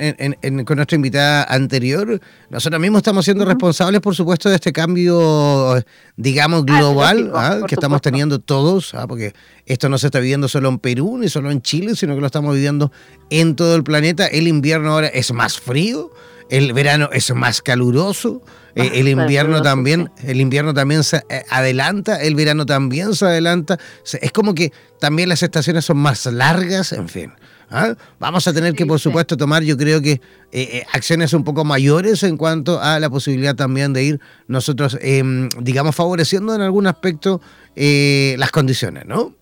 [0.64, 5.80] con nuestra invitada anterior, nosotros mismos estamos siendo responsables, por supuesto, de este cambio,
[6.16, 7.60] digamos, global ¿ah?
[7.68, 9.06] que estamos teniendo todos, ¿ah?
[9.06, 9.32] porque
[9.64, 12.26] esto no se está viviendo solo en Perú ni solo en Chile, sino que lo
[12.26, 12.90] estamos viviendo
[13.30, 14.26] en todo el planeta.
[14.26, 16.10] El invierno ahora es más frío,
[16.50, 18.42] el verano es más caluroso,
[18.74, 23.78] eh, el invierno también, el invierno también se eh, adelanta, el verano también se adelanta.
[24.20, 27.32] Es como que también las estaciones son más largas, en fin.
[27.70, 27.94] ¿ah?
[28.18, 30.20] Vamos a tener que, por supuesto, tomar, yo creo que
[30.52, 35.48] eh, acciones un poco mayores en cuanto a la posibilidad también de ir nosotros, em,
[35.60, 37.40] digamos, favoreciendo en algún aspecto
[37.74, 39.34] las condiciones, ¿no?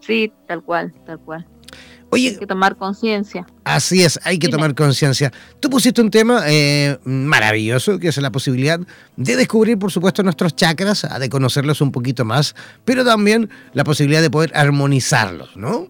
[0.00, 1.46] Sí, tal cual, tal cual.
[2.14, 3.46] Oye, hay que tomar conciencia.
[3.64, 5.32] Así es, hay que tomar conciencia.
[5.60, 8.78] Tú pusiste un tema eh, maravilloso, que es la posibilidad
[9.16, 14.20] de descubrir, por supuesto, nuestros chakras, de conocerlos un poquito más, pero también la posibilidad
[14.20, 15.88] de poder armonizarlos, ¿no?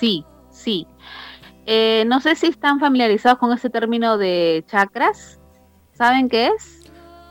[0.00, 0.88] Sí, sí.
[1.66, 5.38] Eh, no sé si están familiarizados con ese término de chakras.
[5.92, 6.81] ¿Saben qué es?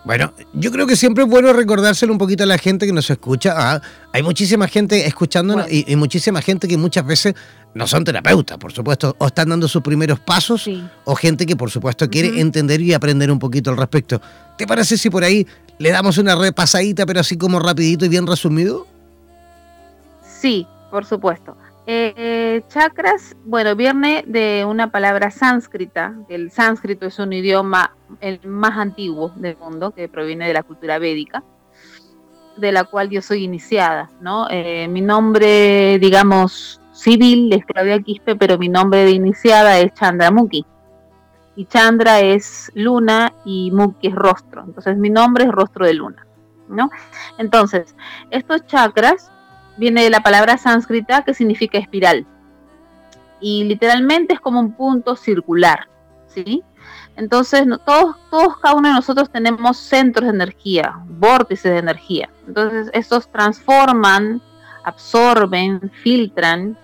[0.04, 3.10] Bueno, yo creo que siempre es bueno recordárselo un poquito a la gente que nos
[3.10, 3.54] escucha.
[3.56, 7.36] Ah, hay muchísima gente escuchándonos y, muchísima gente que muchas veces
[7.76, 10.68] no son terapeutas, por supuesto, o están dando sus primeros pasos,
[11.06, 14.20] o gente que por supuesto quiere entender y aprender un poquito al respecto.
[14.58, 15.46] ¿Te parece si por ahí
[15.78, 18.88] le damos una repasadita, pero así como rapidito y bien resumido?
[20.42, 21.56] Sí, por supuesto.
[21.94, 26.16] Eh, chakras, bueno, viene de una palabra sánscrita.
[26.30, 31.00] El sánscrito es un idioma el más antiguo del mundo que proviene de la cultura
[31.00, 31.44] védica,
[32.56, 34.48] de la cual yo soy iniciada, ¿no?
[34.50, 40.32] Eh, mi nombre, digamos, civil es Claudia Quispe, pero mi nombre de iniciada es Chandra
[40.32, 40.66] Mukhi.
[41.58, 44.64] Y Chandra es luna y Mukhi es rostro.
[44.64, 46.26] Entonces mi nombre es rostro de luna,
[46.70, 46.90] ¿no?
[47.38, 47.98] Entonces,
[48.30, 49.30] estos chakras
[49.82, 52.28] viene de la palabra sánscrita que significa espiral.
[53.40, 55.88] Y literalmente es como un punto circular,
[56.28, 56.62] ¿sí?
[57.16, 62.30] Entonces, todos, todos, cada uno de nosotros tenemos centros de energía, vórtices de energía.
[62.46, 64.40] Entonces, estos transforman,
[64.84, 66.78] absorben, filtran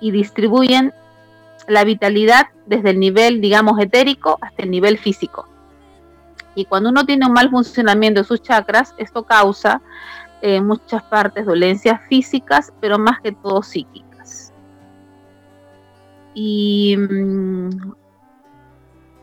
[0.00, 0.94] y distribuyen
[1.66, 5.48] la vitalidad desde el nivel, digamos, etérico hasta el nivel físico.
[6.54, 9.82] Y cuando uno tiene un mal funcionamiento de sus chakras, esto causa
[10.42, 14.52] en muchas partes dolencias físicas, pero más que todo psíquicas.
[16.34, 17.92] Y mm,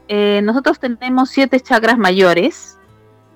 [0.08, 2.78] eh, nosotros tenemos siete chakras mayores,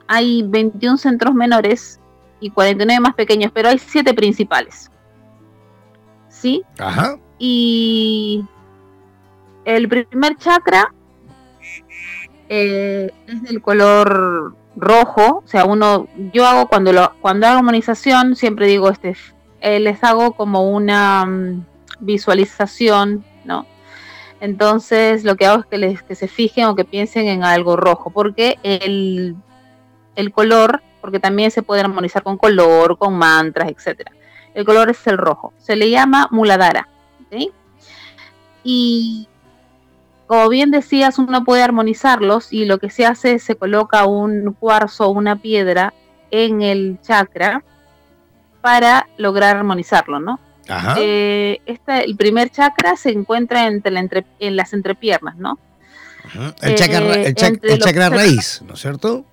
[0.07, 1.99] hay 21 centros menores
[2.39, 4.91] y 49 más pequeños, pero hay siete principales.
[6.29, 6.63] ¿Sí?
[6.77, 7.17] Ajá.
[7.37, 8.45] Y
[9.65, 10.93] el primer chakra
[12.49, 18.35] eh, es del color rojo, o sea, uno, yo hago cuando lo, cuando hago armonización,
[18.35, 19.15] siempre digo, este,
[19.61, 21.65] eh, les hago como una mm,
[21.99, 23.65] visualización, ¿no?
[24.41, 27.75] Entonces lo que hago es que, les, que se fijen o que piensen en algo
[27.75, 29.35] rojo, porque el,
[30.15, 34.11] el color, porque también se puede armonizar con color, con mantras, etcétera.
[34.53, 36.87] El color es el rojo, se le llama muladara,
[37.31, 37.51] ¿sí?
[38.63, 39.28] Y
[40.29, 44.53] como bien decías, uno puede armonizarlos y lo que se hace es se coloca un
[44.53, 45.91] cuarzo o una piedra
[46.29, 47.63] en el chakra
[48.61, 50.39] para lograr armonizarlo, ¿no?
[50.67, 50.97] Ajá.
[50.99, 55.57] Eh, el primer chakra se encuentra entre en las entrepiernas, ¿no?
[56.61, 59.25] El, chakra, el, chakra raíz, ¿no es cierto?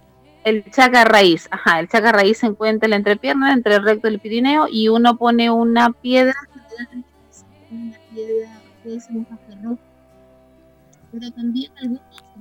[0.44, 4.08] El chakra raíz, ajá, el chakra raíz se encuentra en la entrepierna, entre el recto
[4.08, 6.36] y el pirineo, y uno pone una piedra,
[7.70, 8.48] una piedra,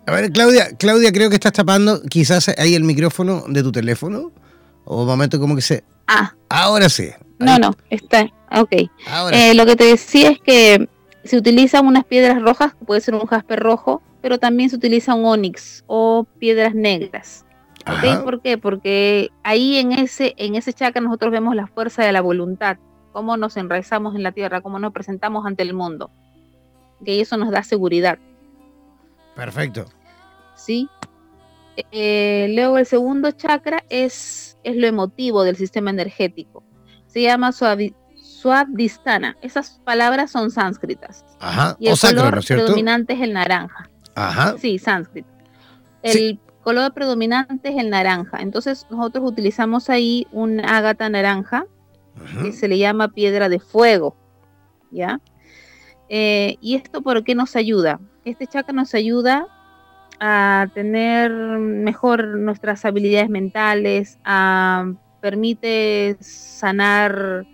[0.05, 4.31] a ver, Claudia, Claudia, creo que estás tapando quizás ahí el micrófono de tu teléfono.
[4.85, 5.83] O un momento como que se.
[6.07, 6.33] Ah.
[6.49, 7.09] Ahora sí.
[7.39, 8.31] No, no, está.
[8.51, 8.71] Ok.
[9.31, 10.87] Eh, lo que te decía es que
[11.23, 15.15] se utilizan unas piedras rojas, que puede ser un jasper rojo, pero también se utiliza
[15.15, 17.45] un onix o piedras negras.
[18.23, 18.57] ¿Por qué?
[18.57, 22.77] Porque ahí en ese, en ese chakra nosotros vemos la fuerza de la voluntad,
[23.11, 26.09] cómo nos enraizamos en la tierra, cómo nos presentamos ante el mundo.
[27.03, 28.17] Que eso nos da seguridad.
[29.35, 29.85] Perfecto.
[30.55, 30.89] Sí.
[31.91, 36.63] Eh, luego el segundo chakra es, es lo emotivo del sistema energético.
[37.07, 39.35] Se llama suavdistana.
[39.41, 41.25] Esas palabras son sánscritas.
[41.39, 41.75] Ajá.
[41.79, 43.89] Y el color predominante es el naranja.
[44.15, 44.55] Ajá.
[44.57, 45.29] Sí, sánscrito.
[46.01, 48.41] El color predominante es el naranja.
[48.41, 51.65] Entonces nosotros utilizamos ahí un ágata naranja
[52.41, 54.15] que se le llama piedra de fuego,
[54.89, 55.19] ¿ya?
[56.07, 57.99] Eh, ¿Y esto por qué nos ayuda?
[58.25, 59.47] Este chakra nos ayuda
[60.19, 67.45] a tener mejor nuestras habilidades mentales, a, permite sanar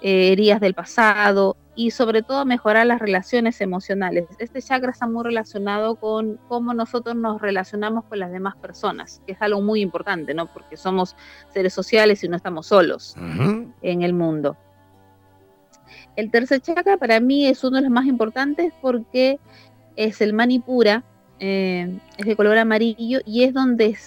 [0.00, 4.24] eh, heridas del pasado y sobre todo mejorar las relaciones emocionales.
[4.38, 9.32] Este chakra está muy relacionado con cómo nosotros nos relacionamos con las demás personas, que
[9.32, 10.46] es algo muy importante, ¿no?
[10.46, 11.16] Porque somos
[11.52, 13.14] seres sociales y no estamos solos
[13.82, 14.56] en el mundo.
[16.16, 19.38] El tercer chakra para mí es uno de los más importantes porque
[19.98, 21.02] es el manipura,
[21.40, 23.98] eh, es de color amarillo y es donde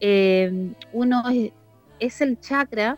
[0.00, 1.22] eh, uno
[2.00, 2.96] es, el chakra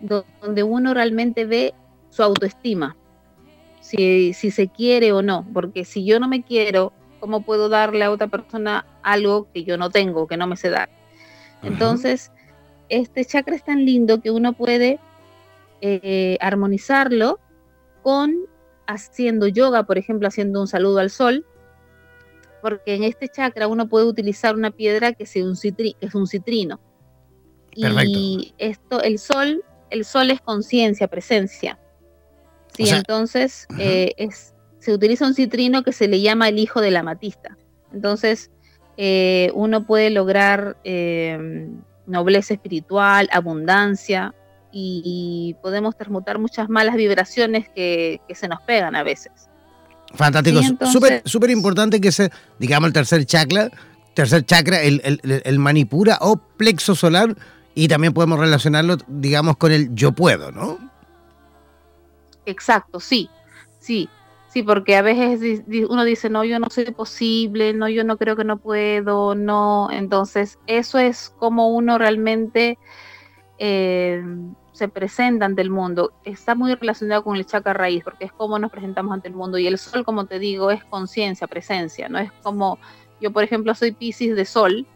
[0.00, 1.74] donde uno realmente ve
[2.08, 2.96] su autoestima,
[3.80, 8.12] si, se quiere o no, porque si yo no me quiero, ¿cómo puedo darle a
[8.12, 10.88] otra persona algo que yo no tengo, que no me sé dar?
[11.64, 12.30] Entonces,
[12.88, 15.00] este chakra es tan lindo que uno puede
[15.80, 17.40] eh, armonizarlo
[18.04, 18.46] con
[18.88, 21.46] haciendo yoga, por ejemplo, haciendo un saludo al sol,
[22.62, 25.56] porque en este chakra uno puede utilizar una piedra que, sea un
[26.00, 26.80] es un citrino.
[27.72, 31.78] Y esto, el sol, el sol es conciencia, presencia.
[32.74, 36.90] Sí, entonces eh, es, se utiliza un citrino que se le llama el hijo de
[36.90, 37.56] la matista.
[37.92, 38.50] Entonces,
[38.96, 41.68] eh, uno puede lograr eh,
[42.06, 44.34] nobleza espiritual, abundancia,
[44.72, 49.32] y, podemos transmutar muchas malas vibraciones que, se nos pegan a veces.
[50.14, 50.60] Fantástico,
[51.24, 53.70] súper importante que se, digamos, el tercer chakra,
[54.14, 57.36] tercer chakra, el, el, manipura o plexo solar,
[57.74, 60.78] y también podemos relacionarlo, digamos, con el yo puedo, ¿no?
[62.44, 63.30] Exacto, sí,
[63.78, 64.08] sí,
[64.48, 68.34] sí, porque a veces uno dice, no, yo no soy posible, no, yo no creo
[68.34, 72.78] que no puedo, no, entonces eso es como uno realmente
[73.58, 74.22] eh,
[74.72, 76.12] se presenta ante el mundo.
[76.24, 79.58] Está muy relacionado con el chakra raíz, porque es como nos presentamos ante el mundo.
[79.58, 82.18] Y el sol, como te digo, es conciencia, presencia, ¿no?
[82.18, 82.78] Es como,
[83.20, 84.86] yo por ejemplo soy Pisces de sol,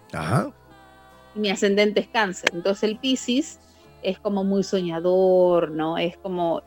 [1.35, 2.51] y mi ascendente es cáncer.
[2.53, 3.59] Entonces el Pisces
[4.03, 5.99] es como muy soñador, ¿no?
[5.99, 6.63] Es como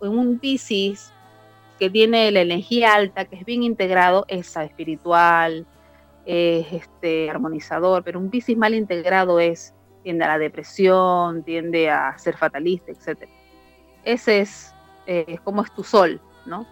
[0.00, 1.12] un Pisces
[1.78, 5.66] que tiene la energía alta, que es bien integrado, es espiritual,
[6.24, 9.75] es este, armonizador, pero un Pisces mal integrado es
[10.06, 13.28] tiende a la depresión, tiende a ser fatalista, etc.
[14.04, 14.72] Ese es
[15.08, 16.64] eh, como es tu sol, ¿no?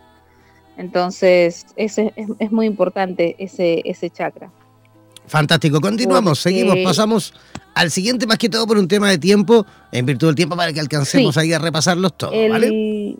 [0.76, 4.52] Entonces, ese es, muy importante ese, ese chakra.
[5.26, 7.34] Fantástico, continuamos, seguimos, pasamos
[7.74, 10.72] al siguiente, más que todo por un tema de tiempo, en virtud del tiempo para
[10.72, 13.16] que alcancemos ahí a repasarlos todos, el, ¿vale?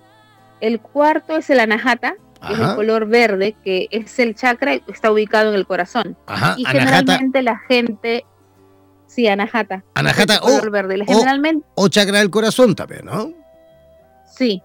[0.61, 2.15] El cuarto es el anahata,
[2.47, 6.17] que es el color verde, que es el chakra, está ubicado en el corazón.
[6.27, 8.25] Ajá, y generalmente la gente
[9.15, 9.85] Sí, anahata.
[9.95, 11.05] Anahata o, verde.
[11.07, 13.33] Generalmente, o, chakra del corazón también, ¿no?
[14.27, 14.61] Sí.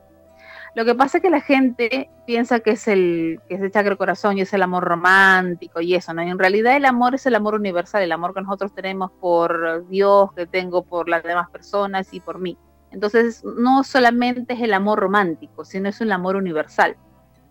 [0.74, 3.89] Lo que pasa es que la gente piensa que es el que es el chakra
[3.89, 6.24] del corazón y es el amor romántico y eso, ¿no?
[6.24, 9.88] Y en realidad el amor es el amor universal, el amor que nosotros tenemos por
[9.88, 12.58] Dios, que tengo por las demás personas y por mí.
[12.89, 16.97] Entonces, no solamente es el amor romántico, sino es un amor universal.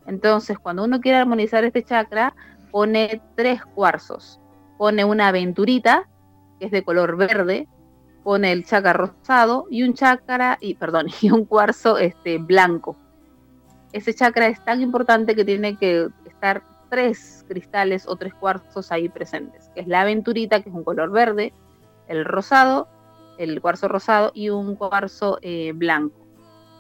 [0.09, 2.35] Entonces, cuando uno quiere armonizar este chakra,
[2.73, 4.41] pone tres cuarzos.
[4.79, 6.09] Pone una aventurita,
[6.59, 7.69] que es de color verde,
[8.23, 12.97] pone el chakra rosado y un chakra, y perdón, y un cuarzo este, blanco.
[13.93, 19.09] Ese chakra es tan importante que tiene que estar tres cristales o tres cuarzos ahí
[19.09, 21.53] presentes, que es la aventurita, que es un color verde,
[22.07, 22.89] el rosado,
[23.39, 26.17] el cuarzo rosado y un cuarzo eh, blanco.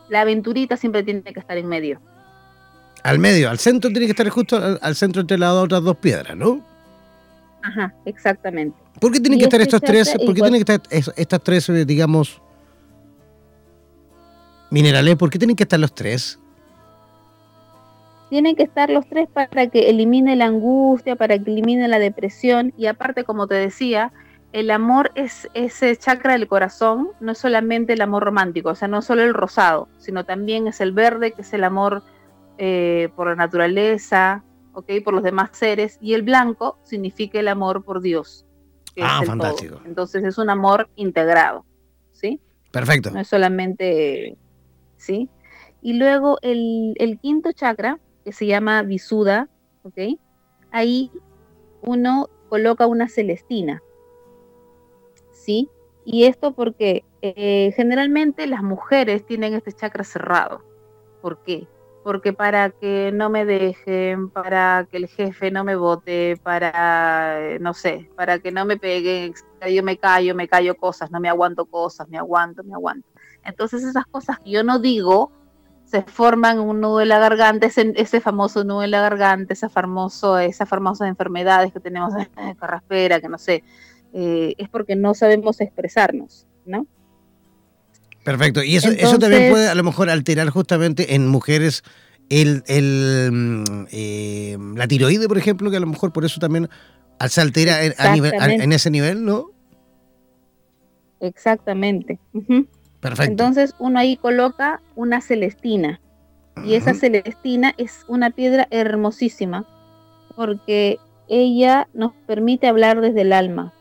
[0.08, 2.00] La aventurita siempre tiene que estar en medio.
[3.02, 6.36] Al medio, al centro tiene que estar justo al, centro entre las otras dos piedras,
[6.36, 6.64] ¿no?
[7.62, 8.76] Ajá, exactamente.
[9.00, 10.14] ¿Por qué tienen que estar estos tres?
[10.24, 12.40] ¿Por qué tienen que estar estas tres, eh, digamos,
[14.70, 15.16] minerales?
[15.16, 16.38] ¿Por qué tienen que estar los tres?
[18.30, 22.74] Tienen que estar los tres para que elimine la angustia, para que elimine la depresión
[22.76, 24.12] y aparte, como te decía,
[24.52, 28.88] el amor es ese chakra del corazón, no es solamente el amor romántico, o sea,
[28.88, 32.02] no solo el rosado, sino también es el verde, que es el amor
[32.58, 34.42] eh, por la naturaleza,
[34.82, 38.46] por los demás seres, y el blanco significa el amor por Dios.
[39.00, 39.80] ah, fantástico.
[39.84, 41.64] Entonces es un amor integrado,
[42.12, 42.40] ¿sí?
[42.70, 43.10] Perfecto.
[43.10, 44.36] No es solamente,
[44.96, 45.28] ¿sí?
[45.80, 49.48] Y luego el, quinto chakra, que se llama Visuda,
[49.82, 50.18] ¿ok?
[50.70, 51.10] Ahí
[51.82, 53.82] uno coloca una celestina,
[55.32, 55.68] ¿sí?
[56.04, 60.62] Y esto porque eh, generalmente las mujeres tienen este chakra cerrado.
[61.22, 61.66] ¿Por qué?
[62.08, 67.58] Porque para que no me dejen, para que el jefe no me vote, para, eh,
[67.58, 69.34] no sé, para que no me peguen,
[69.70, 73.06] yo me callo, me callo cosas, no me aguanto cosas, me aguanto, me aguanto.
[73.44, 75.32] Entonces esas cosas que yo no digo
[75.84, 80.38] se forman un nudo en la garganta, ese, famoso nudo en la garganta, esa famoso,
[80.38, 82.26] esas famosas enfermedades que tenemos de
[82.58, 83.64] carraspera, que no sé,
[84.14, 86.86] eh, es porque no sabemos expresarnos, ¿no?
[88.28, 88.62] Perfecto.
[88.62, 91.82] Y eso, eso también puede a lo mejor alterar justamente en mujeres
[92.28, 96.68] el, el eh, la tiroide, por ejemplo, que a lo mejor por eso también
[97.26, 99.46] se altera en, ese nivel, ¿no?
[101.20, 102.18] Exactamente.
[103.00, 103.30] Perfecto.
[103.30, 105.98] Entonces uno ahí coloca una celestina.
[106.66, 109.64] Y esa celestina es una piedra hermosísima
[110.36, 110.98] porque
[111.28, 113.72] ella nos permite hablar desde el alma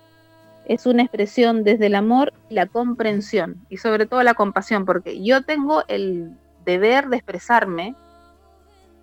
[0.67, 5.23] es una expresión desde el amor y la comprensión y sobre todo la compasión, porque
[5.23, 6.31] yo tengo el
[6.65, 7.95] deber de expresarme,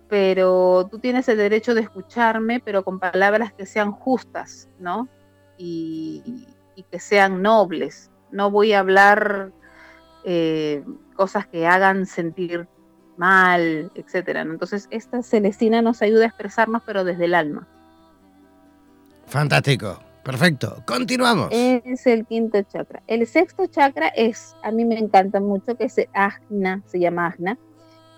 [0.07, 5.07] pero tú tienes el derecho de escucharme, pero con palabras que sean justas, ¿no?
[5.57, 6.47] Y,
[6.91, 8.11] que sean nobles.
[8.31, 9.51] No voy a hablar
[10.25, 10.83] eh,
[11.15, 12.67] cosas que hagan sentir
[13.17, 14.41] mal, etcétera.
[14.41, 17.65] Entonces, esta Celestina nos ayuda a expresarnos, pero desde el alma.
[19.25, 19.99] Fantástico.
[20.25, 21.49] Perfecto, continuamos.
[21.51, 23.03] Es el quinto chakra.
[23.05, 27.59] El sexto chakra es, a mí me encanta mucho, que es Ajna, se llama Ajna.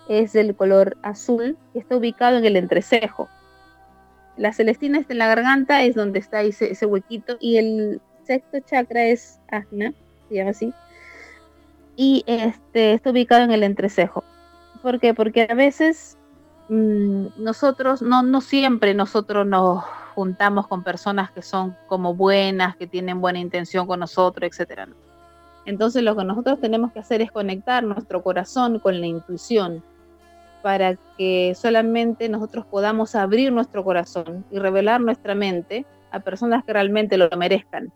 [0.08, 3.28] Es el color azul, que está ubicado en el entrecejo.
[4.38, 7.36] La celestina está en la garganta, es donde está ese, ese huequito.
[7.42, 9.94] Y el sexto chakra es Ajna,
[10.30, 10.74] se llama así.
[11.98, 14.24] Y este, está ubicado en el entrecejo.
[14.82, 15.14] ¿Por qué?
[15.14, 16.17] Porque a veces
[16.70, 19.84] mm, nosotros, no, no siempre nosotros nos
[20.16, 24.88] juntamos con personas que son como buenas, que tienen buena intención con nosotros, etcétera.
[25.66, 29.84] Entonces lo que nosotros tenemos que hacer es conectar nuestro corazón con la intuición
[30.64, 36.74] para que solamente nosotros podamos abrir nuestro corazón y revelar nuestra mente a personas que
[36.74, 37.92] realmente lo merezcan.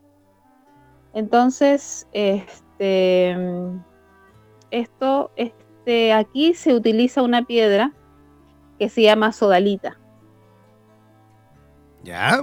[1.14, 3.36] Entonces, este,
[4.70, 7.94] esto, este, aquí se utiliza una piedra
[8.82, 10.00] que se llama sodalita.
[12.04, 12.42] ¿Ya?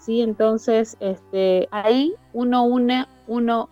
[0.00, 3.70] Sí, entonces este, ahí uno une, uno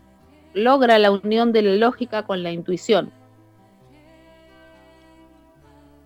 [0.54, 3.10] logra la unión de la lógica con la intuición.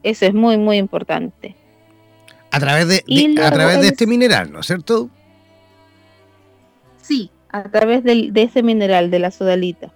[0.02, 1.56] Eso es muy, muy importante.
[2.50, 3.04] A través de,
[3.42, 5.10] a través de este mineral, ¿no es cierto?
[7.02, 9.92] Sí, a través de, de ese mineral, de la sodalita.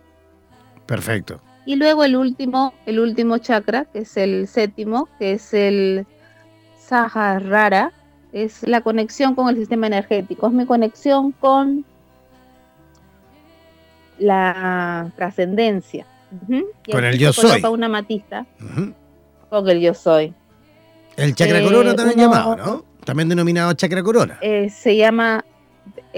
[0.85, 1.41] Perfecto.
[1.67, 6.07] Y luego el último, el último chakra, que es el séptimo, que es el
[6.79, 7.93] Sahasrara,
[8.33, 11.85] es la conexión con el sistema energético, es mi conexión con
[14.19, 16.07] la trascendencia.
[16.91, 17.63] Con el yo soy.
[17.65, 18.47] una matista
[19.49, 20.35] con el yo soy.
[21.17, 22.85] El chakra corona eh, también llamado, ¿no?
[23.05, 24.39] También denominado chakra corona.
[24.41, 25.45] Eh, se llama,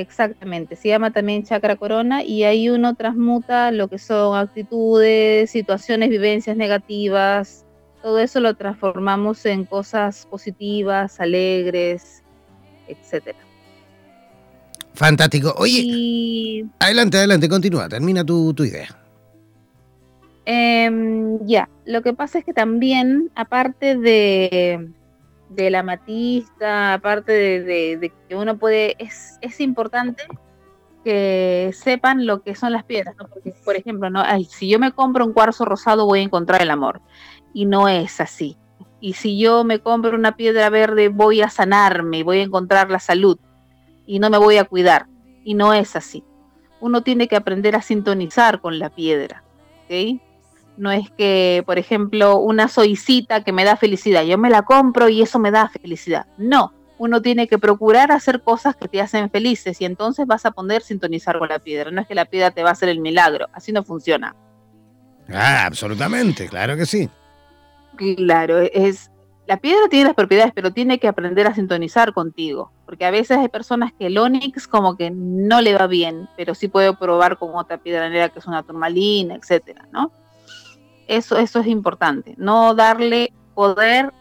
[0.00, 6.08] exactamente, se llama también chakra corona y ahí uno transmuta lo que son actitudes, situaciones,
[6.08, 7.66] vivencias negativas,
[8.02, 12.22] todo eso lo transformamos en cosas positivas, alegres,
[12.86, 13.38] etcétera.
[14.94, 15.54] Fantástico.
[15.58, 18.88] Oye, adelante, adelante, continúa, termina tu, idea.
[20.44, 24.88] Em, ya, lo que pasa es que también, aparte de,
[25.48, 30.24] de la matista, aparte de, que uno puede, es, es importante
[31.04, 33.14] que sepan lo que son las piedras.
[33.16, 34.22] Porque, por ejemplo, ¿no?
[34.48, 37.00] si yo me compro un cuarzo rosado voy a encontrar el amor
[37.54, 38.56] y no es así.
[39.00, 42.98] Y si yo me compro una piedra verde, voy a sanarme, voy a encontrar la
[42.98, 43.38] salud
[44.06, 45.06] y no me voy a cuidar.
[45.44, 46.24] Y no es así.
[46.80, 49.44] Uno tiene que aprender a sintonizar con la piedra.
[50.78, 55.08] No es que, por ejemplo, una soicita que me da felicidad, yo me la compro
[55.08, 56.26] y eso me da felicidad.
[56.38, 60.52] No, uno tiene que procurar hacer cosas que te hacen felices y entonces vas a
[60.52, 61.90] poder sintonizar con la piedra.
[61.90, 64.34] No es que la piedra te va a hacer el milagro, así no funciona.
[65.28, 67.10] Ah, absolutamente, claro que sí.
[67.96, 69.10] Claro, es
[69.48, 73.38] la piedra tiene las propiedades, pero tiene que aprender a sintonizar contigo, porque a veces
[73.38, 77.38] hay personas que el onix como que no le va bien, pero sí puede probar
[77.38, 80.12] con otra piedra negra que es una turmalina, etcétera, ¿no?
[81.08, 84.12] Eso, eso es importante, no darle poder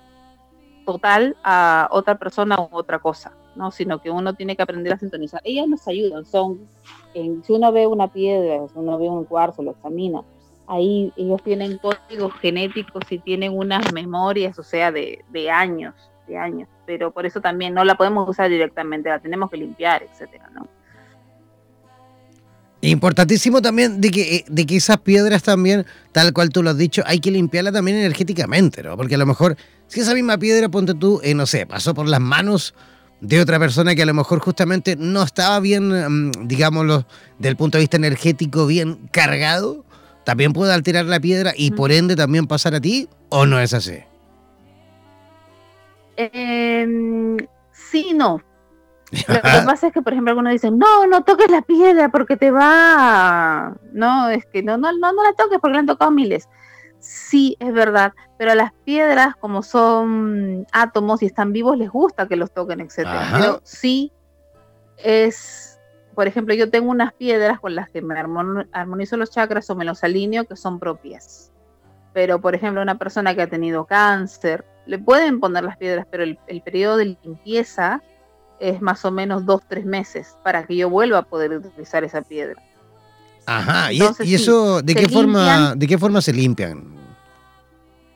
[0.86, 3.72] total a otra persona u otra cosa, ¿no?
[3.72, 5.42] Sino que uno tiene que aprender a sintonizar.
[5.44, 6.62] Ellas nos ayudan, son,
[7.14, 10.24] en, si uno ve una piedra, si uno ve un cuarzo, lo examina,
[10.66, 15.94] ahí ellos tienen códigos genéticos y tienen unas memorias, o sea, de, años,
[16.26, 16.70] de años.
[16.86, 20.68] Pero por eso también no la podemos usar directamente, la tenemos que limpiar, etcétera, ¿no?
[22.88, 26.78] Importantísimo también de que, eh, de que esas piedras también, tal cual tú lo has
[26.78, 28.96] dicho, hay que limpiarla también energéticamente, ¿no?
[28.96, 29.58] Porque a lo mejor,
[29.88, 32.74] si esa misma piedra, ponte tú, eh, no sé, pasó por las manos
[33.20, 37.06] de otra persona que a lo mejor justamente no estaba bien, mm, digámoslo,
[37.40, 39.84] del punto de vista energético, bien cargado,
[40.24, 43.74] también puede alterar la piedra y por ende también pasar a ti, ¿o no es
[43.74, 43.98] así?
[46.16, 46.88] Eh,
[47.92, 48.42] sí, no.
[49.12, 52.36] Lo que pasa es que, por ejemplo, algunos dicen, no, no toques la piedra porque
[52.36, 53.76] te va.
[53.94, 56.50] No, es que no, no, no, no la toques porque la han tocado miles.
[57.00, 62.28] Sí, es verdad, pero a las piedras, como son átomos y están vivos, les gusta
[62.28, 63.08] que los toquen, etc.
[63.34, 64.12] Pero sí
[64.98, 65.80] es,
[66.16, 69.86] por ejemplo, yo tengo unas piedras con las que me armonizo los chakras o me
[69.86, 71.52] los alineo que son propias.
[72.14, 76.24] Pero, por ejemplo, una persona que ha tenido cáncer, le pueden poner las piedras, pero
[76.24, 78.02] el, el periodo de limpieza
[78.60, 82.22] es más o menos dos, tres meses para que yo vuelva a poder utilizar esa
[82.22, 82.62] piedra.
[83.46, 84.02] Ajá, y,
[84.34, 86.84] eso, ¿de qué, forma, ¿de qué forma se limpian?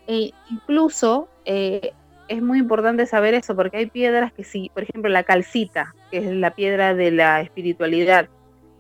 [0.05, 1.93] E incluso eh,
[2.27, 6.17] es muy importante saber eso, porque hay piedras que sí, por ejemplo, la calcita, que
[6.17, 8.27] es la piedra de la espiritualidad,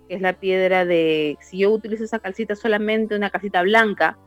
[0.09, 4.17] que es la piedra de, si yo utilizo esa calcita solamente una calcita blanca,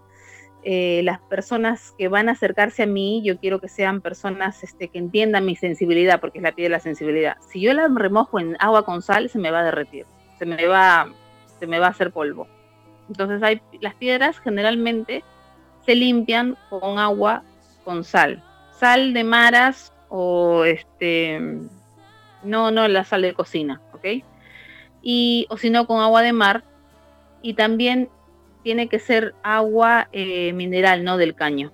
[0.67, 4.89] eh, las personas que van a acercarse a mí, yo quiero que sean personas este,
[4.89, 7.37] que entiendan mi sensibilidad, porque es la piedra de la sensibilidad.
[7.53, 10.07] Si yo la remojo en agua con sal, se me va a derretir,
[10.39, 11.13] se me va,
[11.59, 12.49] se me va a hacer polvo.
[13.09, 15.23] Entonces hay, las piedras generalmente
[15.85, 17.43] se limpian con agua
[17.85, 18.43] con sal.
[18.73, 21.41] Sal de maras o este,
[22.43, 24.25] no, no la sal de cocina, ¿ok?
[25.03, 26.65] Y, o si no, con agua de mar.
[27.43, 28.09] Y también
[28.65, 31.71] tiene que ser agua eh, mineral, no del caño.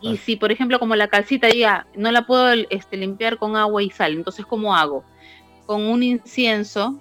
[0.00, 3.82] Y si, por ejemplo, como la calcita ya no la puedo este, limpiar con agua
[3.82, 5.04] y sal, entonces ¿cómo hago?
[5.66, 7.00] Con un incienso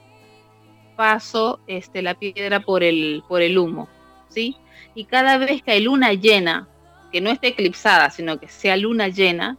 [0.95, 3.87] paso este, la piedra por el, por el humo,
[4.29, 4.57] ¿sí?
[4.93, 6.67] Y cada vez que hay luna llena,
[7.11, 9.57] que no esté eclipsada, sino que sea luna llena,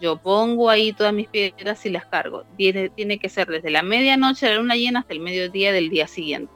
[0.00, 2.44] yo pongo ahí todas mis piedras y las cargo.
[2.56, 5.88] Tiene, tiene que ser desde la medianoche de la luna llena hasta el mediodía del
[5.88, 6.52] día siguiente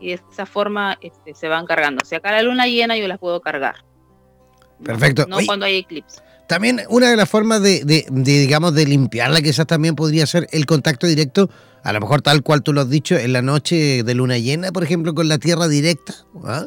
[0.00, 2.04] y de esa forma este, se van cargando.
[2.04, 3.76] Si acá la luna llena yo las puedo cargar.
[4.82, 5.26] Perfecto.
[5.28, 6.20] No, cuando hay eclipse.
[6.46, 11.06] También una de las formas de, digamos, de limpiarla quizás también podría ser el contacto
[11.06, 11.48] directo,
[11.82, 14.70] a lo mejor tal cual tú lo has dicho, en la noche de luna llena,
[14.70, 16.14] por ejemplo, con la tierra directa.
[16.44, 16.66] ¿ah?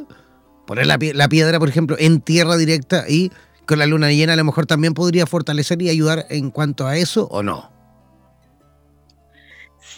[0.66, 3.32] Poner la, la piedra, por ejemplo, en tierra directa y
[3.68, 6.98] con la luna llena a lo mejor también podría fortalecer y ayudar en cuanto a
[6.98, 7.72] eso o no.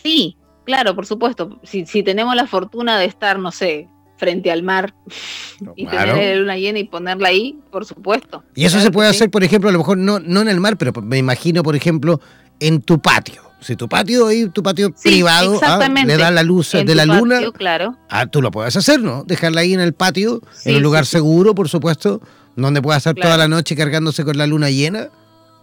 [0.03, 0.37] Sí,
[0.69, 1.59] Claro, por supuesto.
[1.63, 4.93] Si, tenemos la fortuna de estar, no sé, frente al mar
[5.75, 8.43] y tener la luna llena y ponerla ahí, por supuesto.
[8.53, 10.77] Y eso se puede hacer, por ejemplo, a lo mejor no, no en el mar,
[10.77, 12.21] pero me imagino, por ejemplo,
[12.59, 13.41] en tu patio.
[13.61, 17.41] Si tu patio ahí, tu patio privado, ah, le da la luz de la luna,
[17.51, 17.97] claro.
[18.07, 19.23] ah, tú lo puedes hacer, ¿no?
[19.23, 22.21] Dejarla ahí en el patio, en un lugar seguro, por supuesto,
[22.55, 25.09] donde pueda estar toda la noche cargándose con la luna llena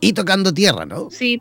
[0.00, 1.10] y tocando tierra, ¿no?
[1.12, 1.40] Sí,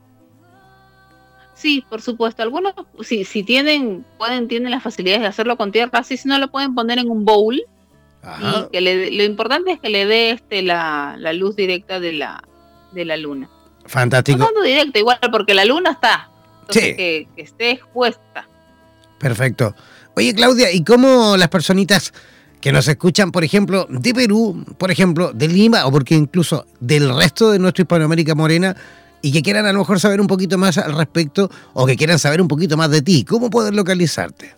[1.56, 2.44] Sí, por supuesto.
[2.44, 6.38] Algunos, si, si tienen, pueden, tienen las facilidades de hacerlo con tierra, así si no
[6.38, 7.62] lo pueden poner en un bowl.
[8.42, 12.44] Y que lo importante es que le dé este la, luz directa de la,
[12.92, 13.50] de la luna.
[13.86, 14.50] Fantástico.
[14.56, 16.30] No directa, igual, porque la luna está.
[16.62, 18.48] Entonces, que, que esté expuesta.
[19.20, 19.76] Perfecto.
[20.16, 22.14] Oye, Claudia, ¿y cómo las personitas
[22.66, 27.16] que nos escuchan, por ejemplo, de Perú, por ejemplo, de Lima, o porque incluso del
[27.16, 28.76] resto de nuestra Hispanoamérica Morena,
[29.22, 32.20] y que quieran a lo mejor saber un poquito más al respecto o que quieran
[32.20, 34.56] saber un poquito más de ti, ¿cómo poder localizarte?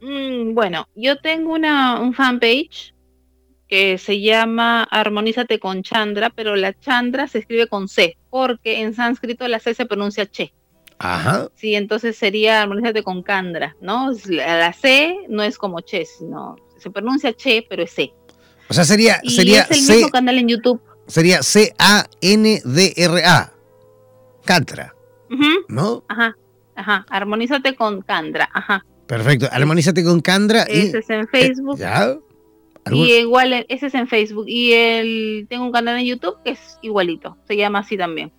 [0.00, 2.94] Mm, bueno, yo tengo una un fanpage
[3.68, 8.94] que se llama Armonízate con Chandra, pero la Chandra se escribe con C, porque en
[8.94, 10.52] sánscrito la C se pronuncia Che.
[10.98, 11.48] Ajá.
[11.54, 14.12] Sí, entonces sería Armonízate con Candra, ¿no?
[14.28, 18.12] La C no es como Che, sino se pronuncia Che, pero es C.
[18.68, 21.80] O sea, sería, y sería es el mismo canal en YouTube sería C-A-N-D-R-A.
[24.44, 24.94] Candra.
[25.68, 26.04] ¿No?
[26.08, 26.36] Ajá,
[26.76, 27.06] ajá.
[27.08, 28.84] Armonízate con Candra, ajá.
[29.06, 29.48] Perfecto.
[29.50, 30.62] Armonízate con Candra.
[30.64, 31.78] Ese es en Facebook.
[31.78, 32.16] ¿Ya?
[32.90, 34.44] Y igual, ese es en Facebook.
[34.46, 37.36] Y el, tengo un canal en YouTube que es igualito.
[37.46, 38.32] Se llama así también.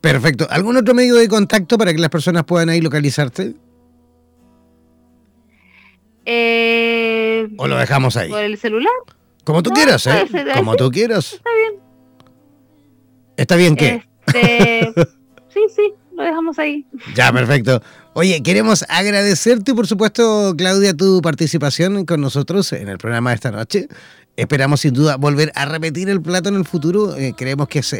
[0.00, 0.46] Perfecto.
[0.48, 3.54] ¿Algún otro medio de contacto para que las personas puedan ahí localizarte?
[6.24, 8.30] Eh, ¿O lo dejamos ahí?
[8.30, 8.92] ¿Por el celular?
[9.44, 10.24] Como tú quieras, ¿eh?
[10.54, 11.32] Como tú quieras.
[11.34, 11.81] Está bien.
[13.42, 14.06] ¿Está bien qué?
[14.28, 14.92] Este,
[15.52, 16.86] sí, sí, lo dejamos ahí.
[17.16, 17.82] Ya, perfecto.
[18.12, 23.50] Oye, queremos agradecerte, por supuesto, Claudia, tu participación con nosotros en el programa de esta
[23.50, 23.88] noche.
[24.36, 27.16] Esperamos sin duda volver a repetir el plato en el futuro.
[27.16, 27.96] Eh, creemos que es,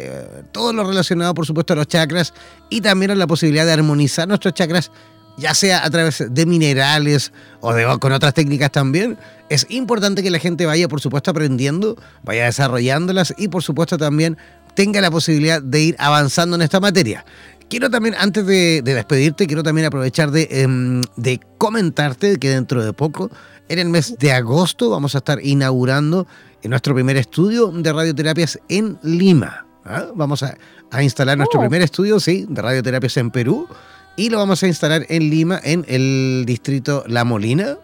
[0.53, 2.33] todo lo relacionado, por supuesto, a los chakras
[2.69, 4.91] y también a la posibilidad de armonizar nuestros chakras
[5.37, 9.17] ya sea a través de minerales o de, con otras técnicas también,
[9.49, 14.37] es importante que la gente vaya, por supuesto, aprendiendo, vaya desarrollándolas y, por supuesto, también
[14.75, 17.25] tenga la posibilidad de ir avanzando en esta materia.
[17.69, 22.93] Quiero también, antes de, despedirte, quiero también aprovechar de, em, de comentarte que dentro de
[22.93, 23.31] poco,
[23.69, 26.27] en el mes de agosto, vamos a estar inaugurando
[26.69, 29.65] nuestro primer estudio de radioterapias en Lima.
[29.85, 30.07] ¿ah?
[30.15, 30.57] Vamos a,
[31.01, 31.63] instalar nuestro oh.
[31.63, 33.67] primer estudio, sí, de radioterapias en Perú
[34.15, 37.77] y lo vamos a instalar en Lima, en el distrito La Molina.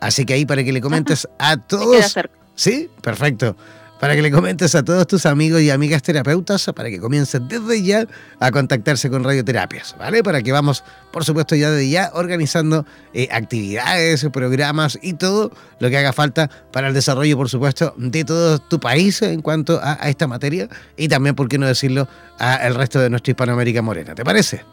[0.00, 2.14] Así que ahí para que le comentes a todos.
[2.54, 3.56] Sí, perfecto.
[4.00, 7.82] Para que le comentes a todos tus amigos y amigas terapeutas, para que comiencen desde
[7.82, 8.06] ya
[8.40, 10.22] a contactarse con radioterapias, ¿vale?
[10.22, 12.84] Para que vamos, por supuesto, ya desde ya organizando
[13.14, 18.24] eh, actividades, programas y todo lo que haga falta para el desarrollo, por supuesto, de
[18.24, 22.08] todo tu país en cuanto a, a esta materia y también, por qué no decirlo,
[22.38, 24.14] al resto de nuestra Hispanoamérica morena.
[24.14, 24.64] ¿Te parece?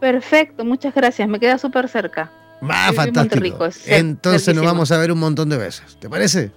[0.00, 1.28] Perfecto, muchas gracias.
[1.28, 2.30] Me queda súper cerca.
[2.62, 3.68] Va, fantástico.
[3.86, 5.96] Entonces nos vamos a ver un montón de veces.
[5.98, 6.52] ¿Te parece?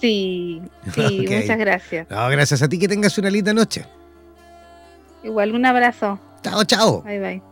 [0.00, 0.62] Sí,
[0.94, 2.06] sí, muchas gracias.
[2.10, 3.84] No, gracias a ti que tengas una linda noche.
[5.22, 6.18] Igual, un abrazo.
[6.42, 7.02] Chao, chao.
[7.02, 7.42] Bye, bye.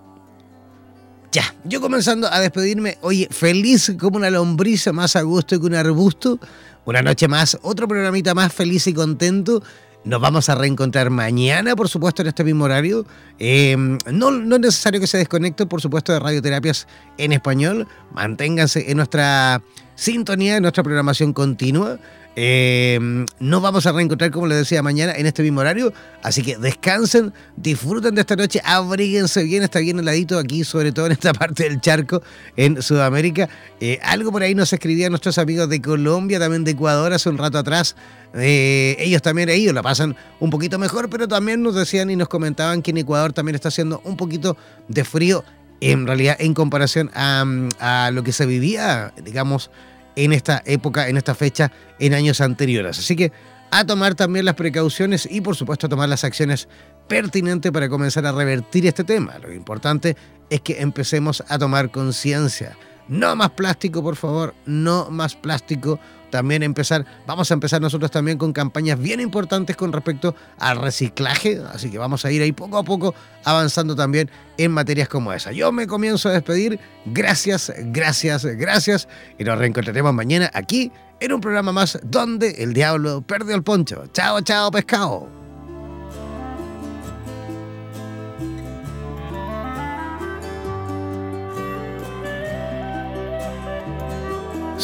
[1.33, 2.97] Ya, yo comenzando a despedirme.
[3.03, 6.39] Oye, feliz como una lombriza, más a gusto que un arbusto.
[6.85, 9.63] Una noche más, otro programita más feliz y contento.
[10.05, 13.05] Nos vamos a reencontrar mañana, por supuesto, en este mismo horario.
[13.41, 16.87] Em, no, no es necesario que se desconecte, por supuesto, de radioterapias
[17.19, 17.89] en español.
[18.13, 19.61] Manténganse en nuestra
[19.97, 21.99] sintonía, en nuestra programación continua.
[22.39, 22.99] Eh,
[23.41, 25.93] nos vamos a reencontrar, como les decía, mañana en este mismo horario.
[26.23, 31.07] Así que descansen, disfruten de esta noche, abríguense bien, está bien heladito aquí, sobre todo
[31.07, 32.23] en esta parte del charco
[32.57, 33.49] en Sudamérica.
[33.81, 37.39] Eh, algo por ahí nos escribían nuestros amigos de Colombia, también de Ecuador hace un
[37.39, 37.97] rato atrás.
[38.35, 42.29] Eh, ellos también, ellos la pasan un poquito mejor, pero también nos decían y nos
[42.29, 44.59] comentaban que en Ecuador también está haciendo un poquito
[44.89, 45.43] de frío,
[45.81, 47.45] en realidad, en comparación a,
[47.79, 49.71] a lo que se vivía, digamos,
[50.17, 52.99] en esta época, en esta fecha, en años anteriores.
[52.99, 53.33] Así que
[53.71, 56.69] a tomar también las precauciones y por supuesto a tomar las acciones
[57.09, 59.39] pertinentes para comenzar a revertir este tema.
[59.39, 60.17] Lo importante
[60.51, 62.77] es que empecemos a tomar conciencia.
[63.09, 66.01] No más plástico, por favor, no más plástico
[66.31, 71.61] también empezar, vamos a empezar nosotros también con campañas bien importantes con respecto al reciclaje,
[71.73, 73.15] así que vamos a ir ahí poco a poco
[73.45, 75.53] avanzando también en materias como esa.
[75.53, 79.09] Yo me comienzo a despedir, gracias, gracias, gracias,
[79.39, 84.05] y nos reencontraremos mañana aquí en un programa más donde el diablo perdió el poncho.
[84.13, 85.46] Chao, chao, pescado.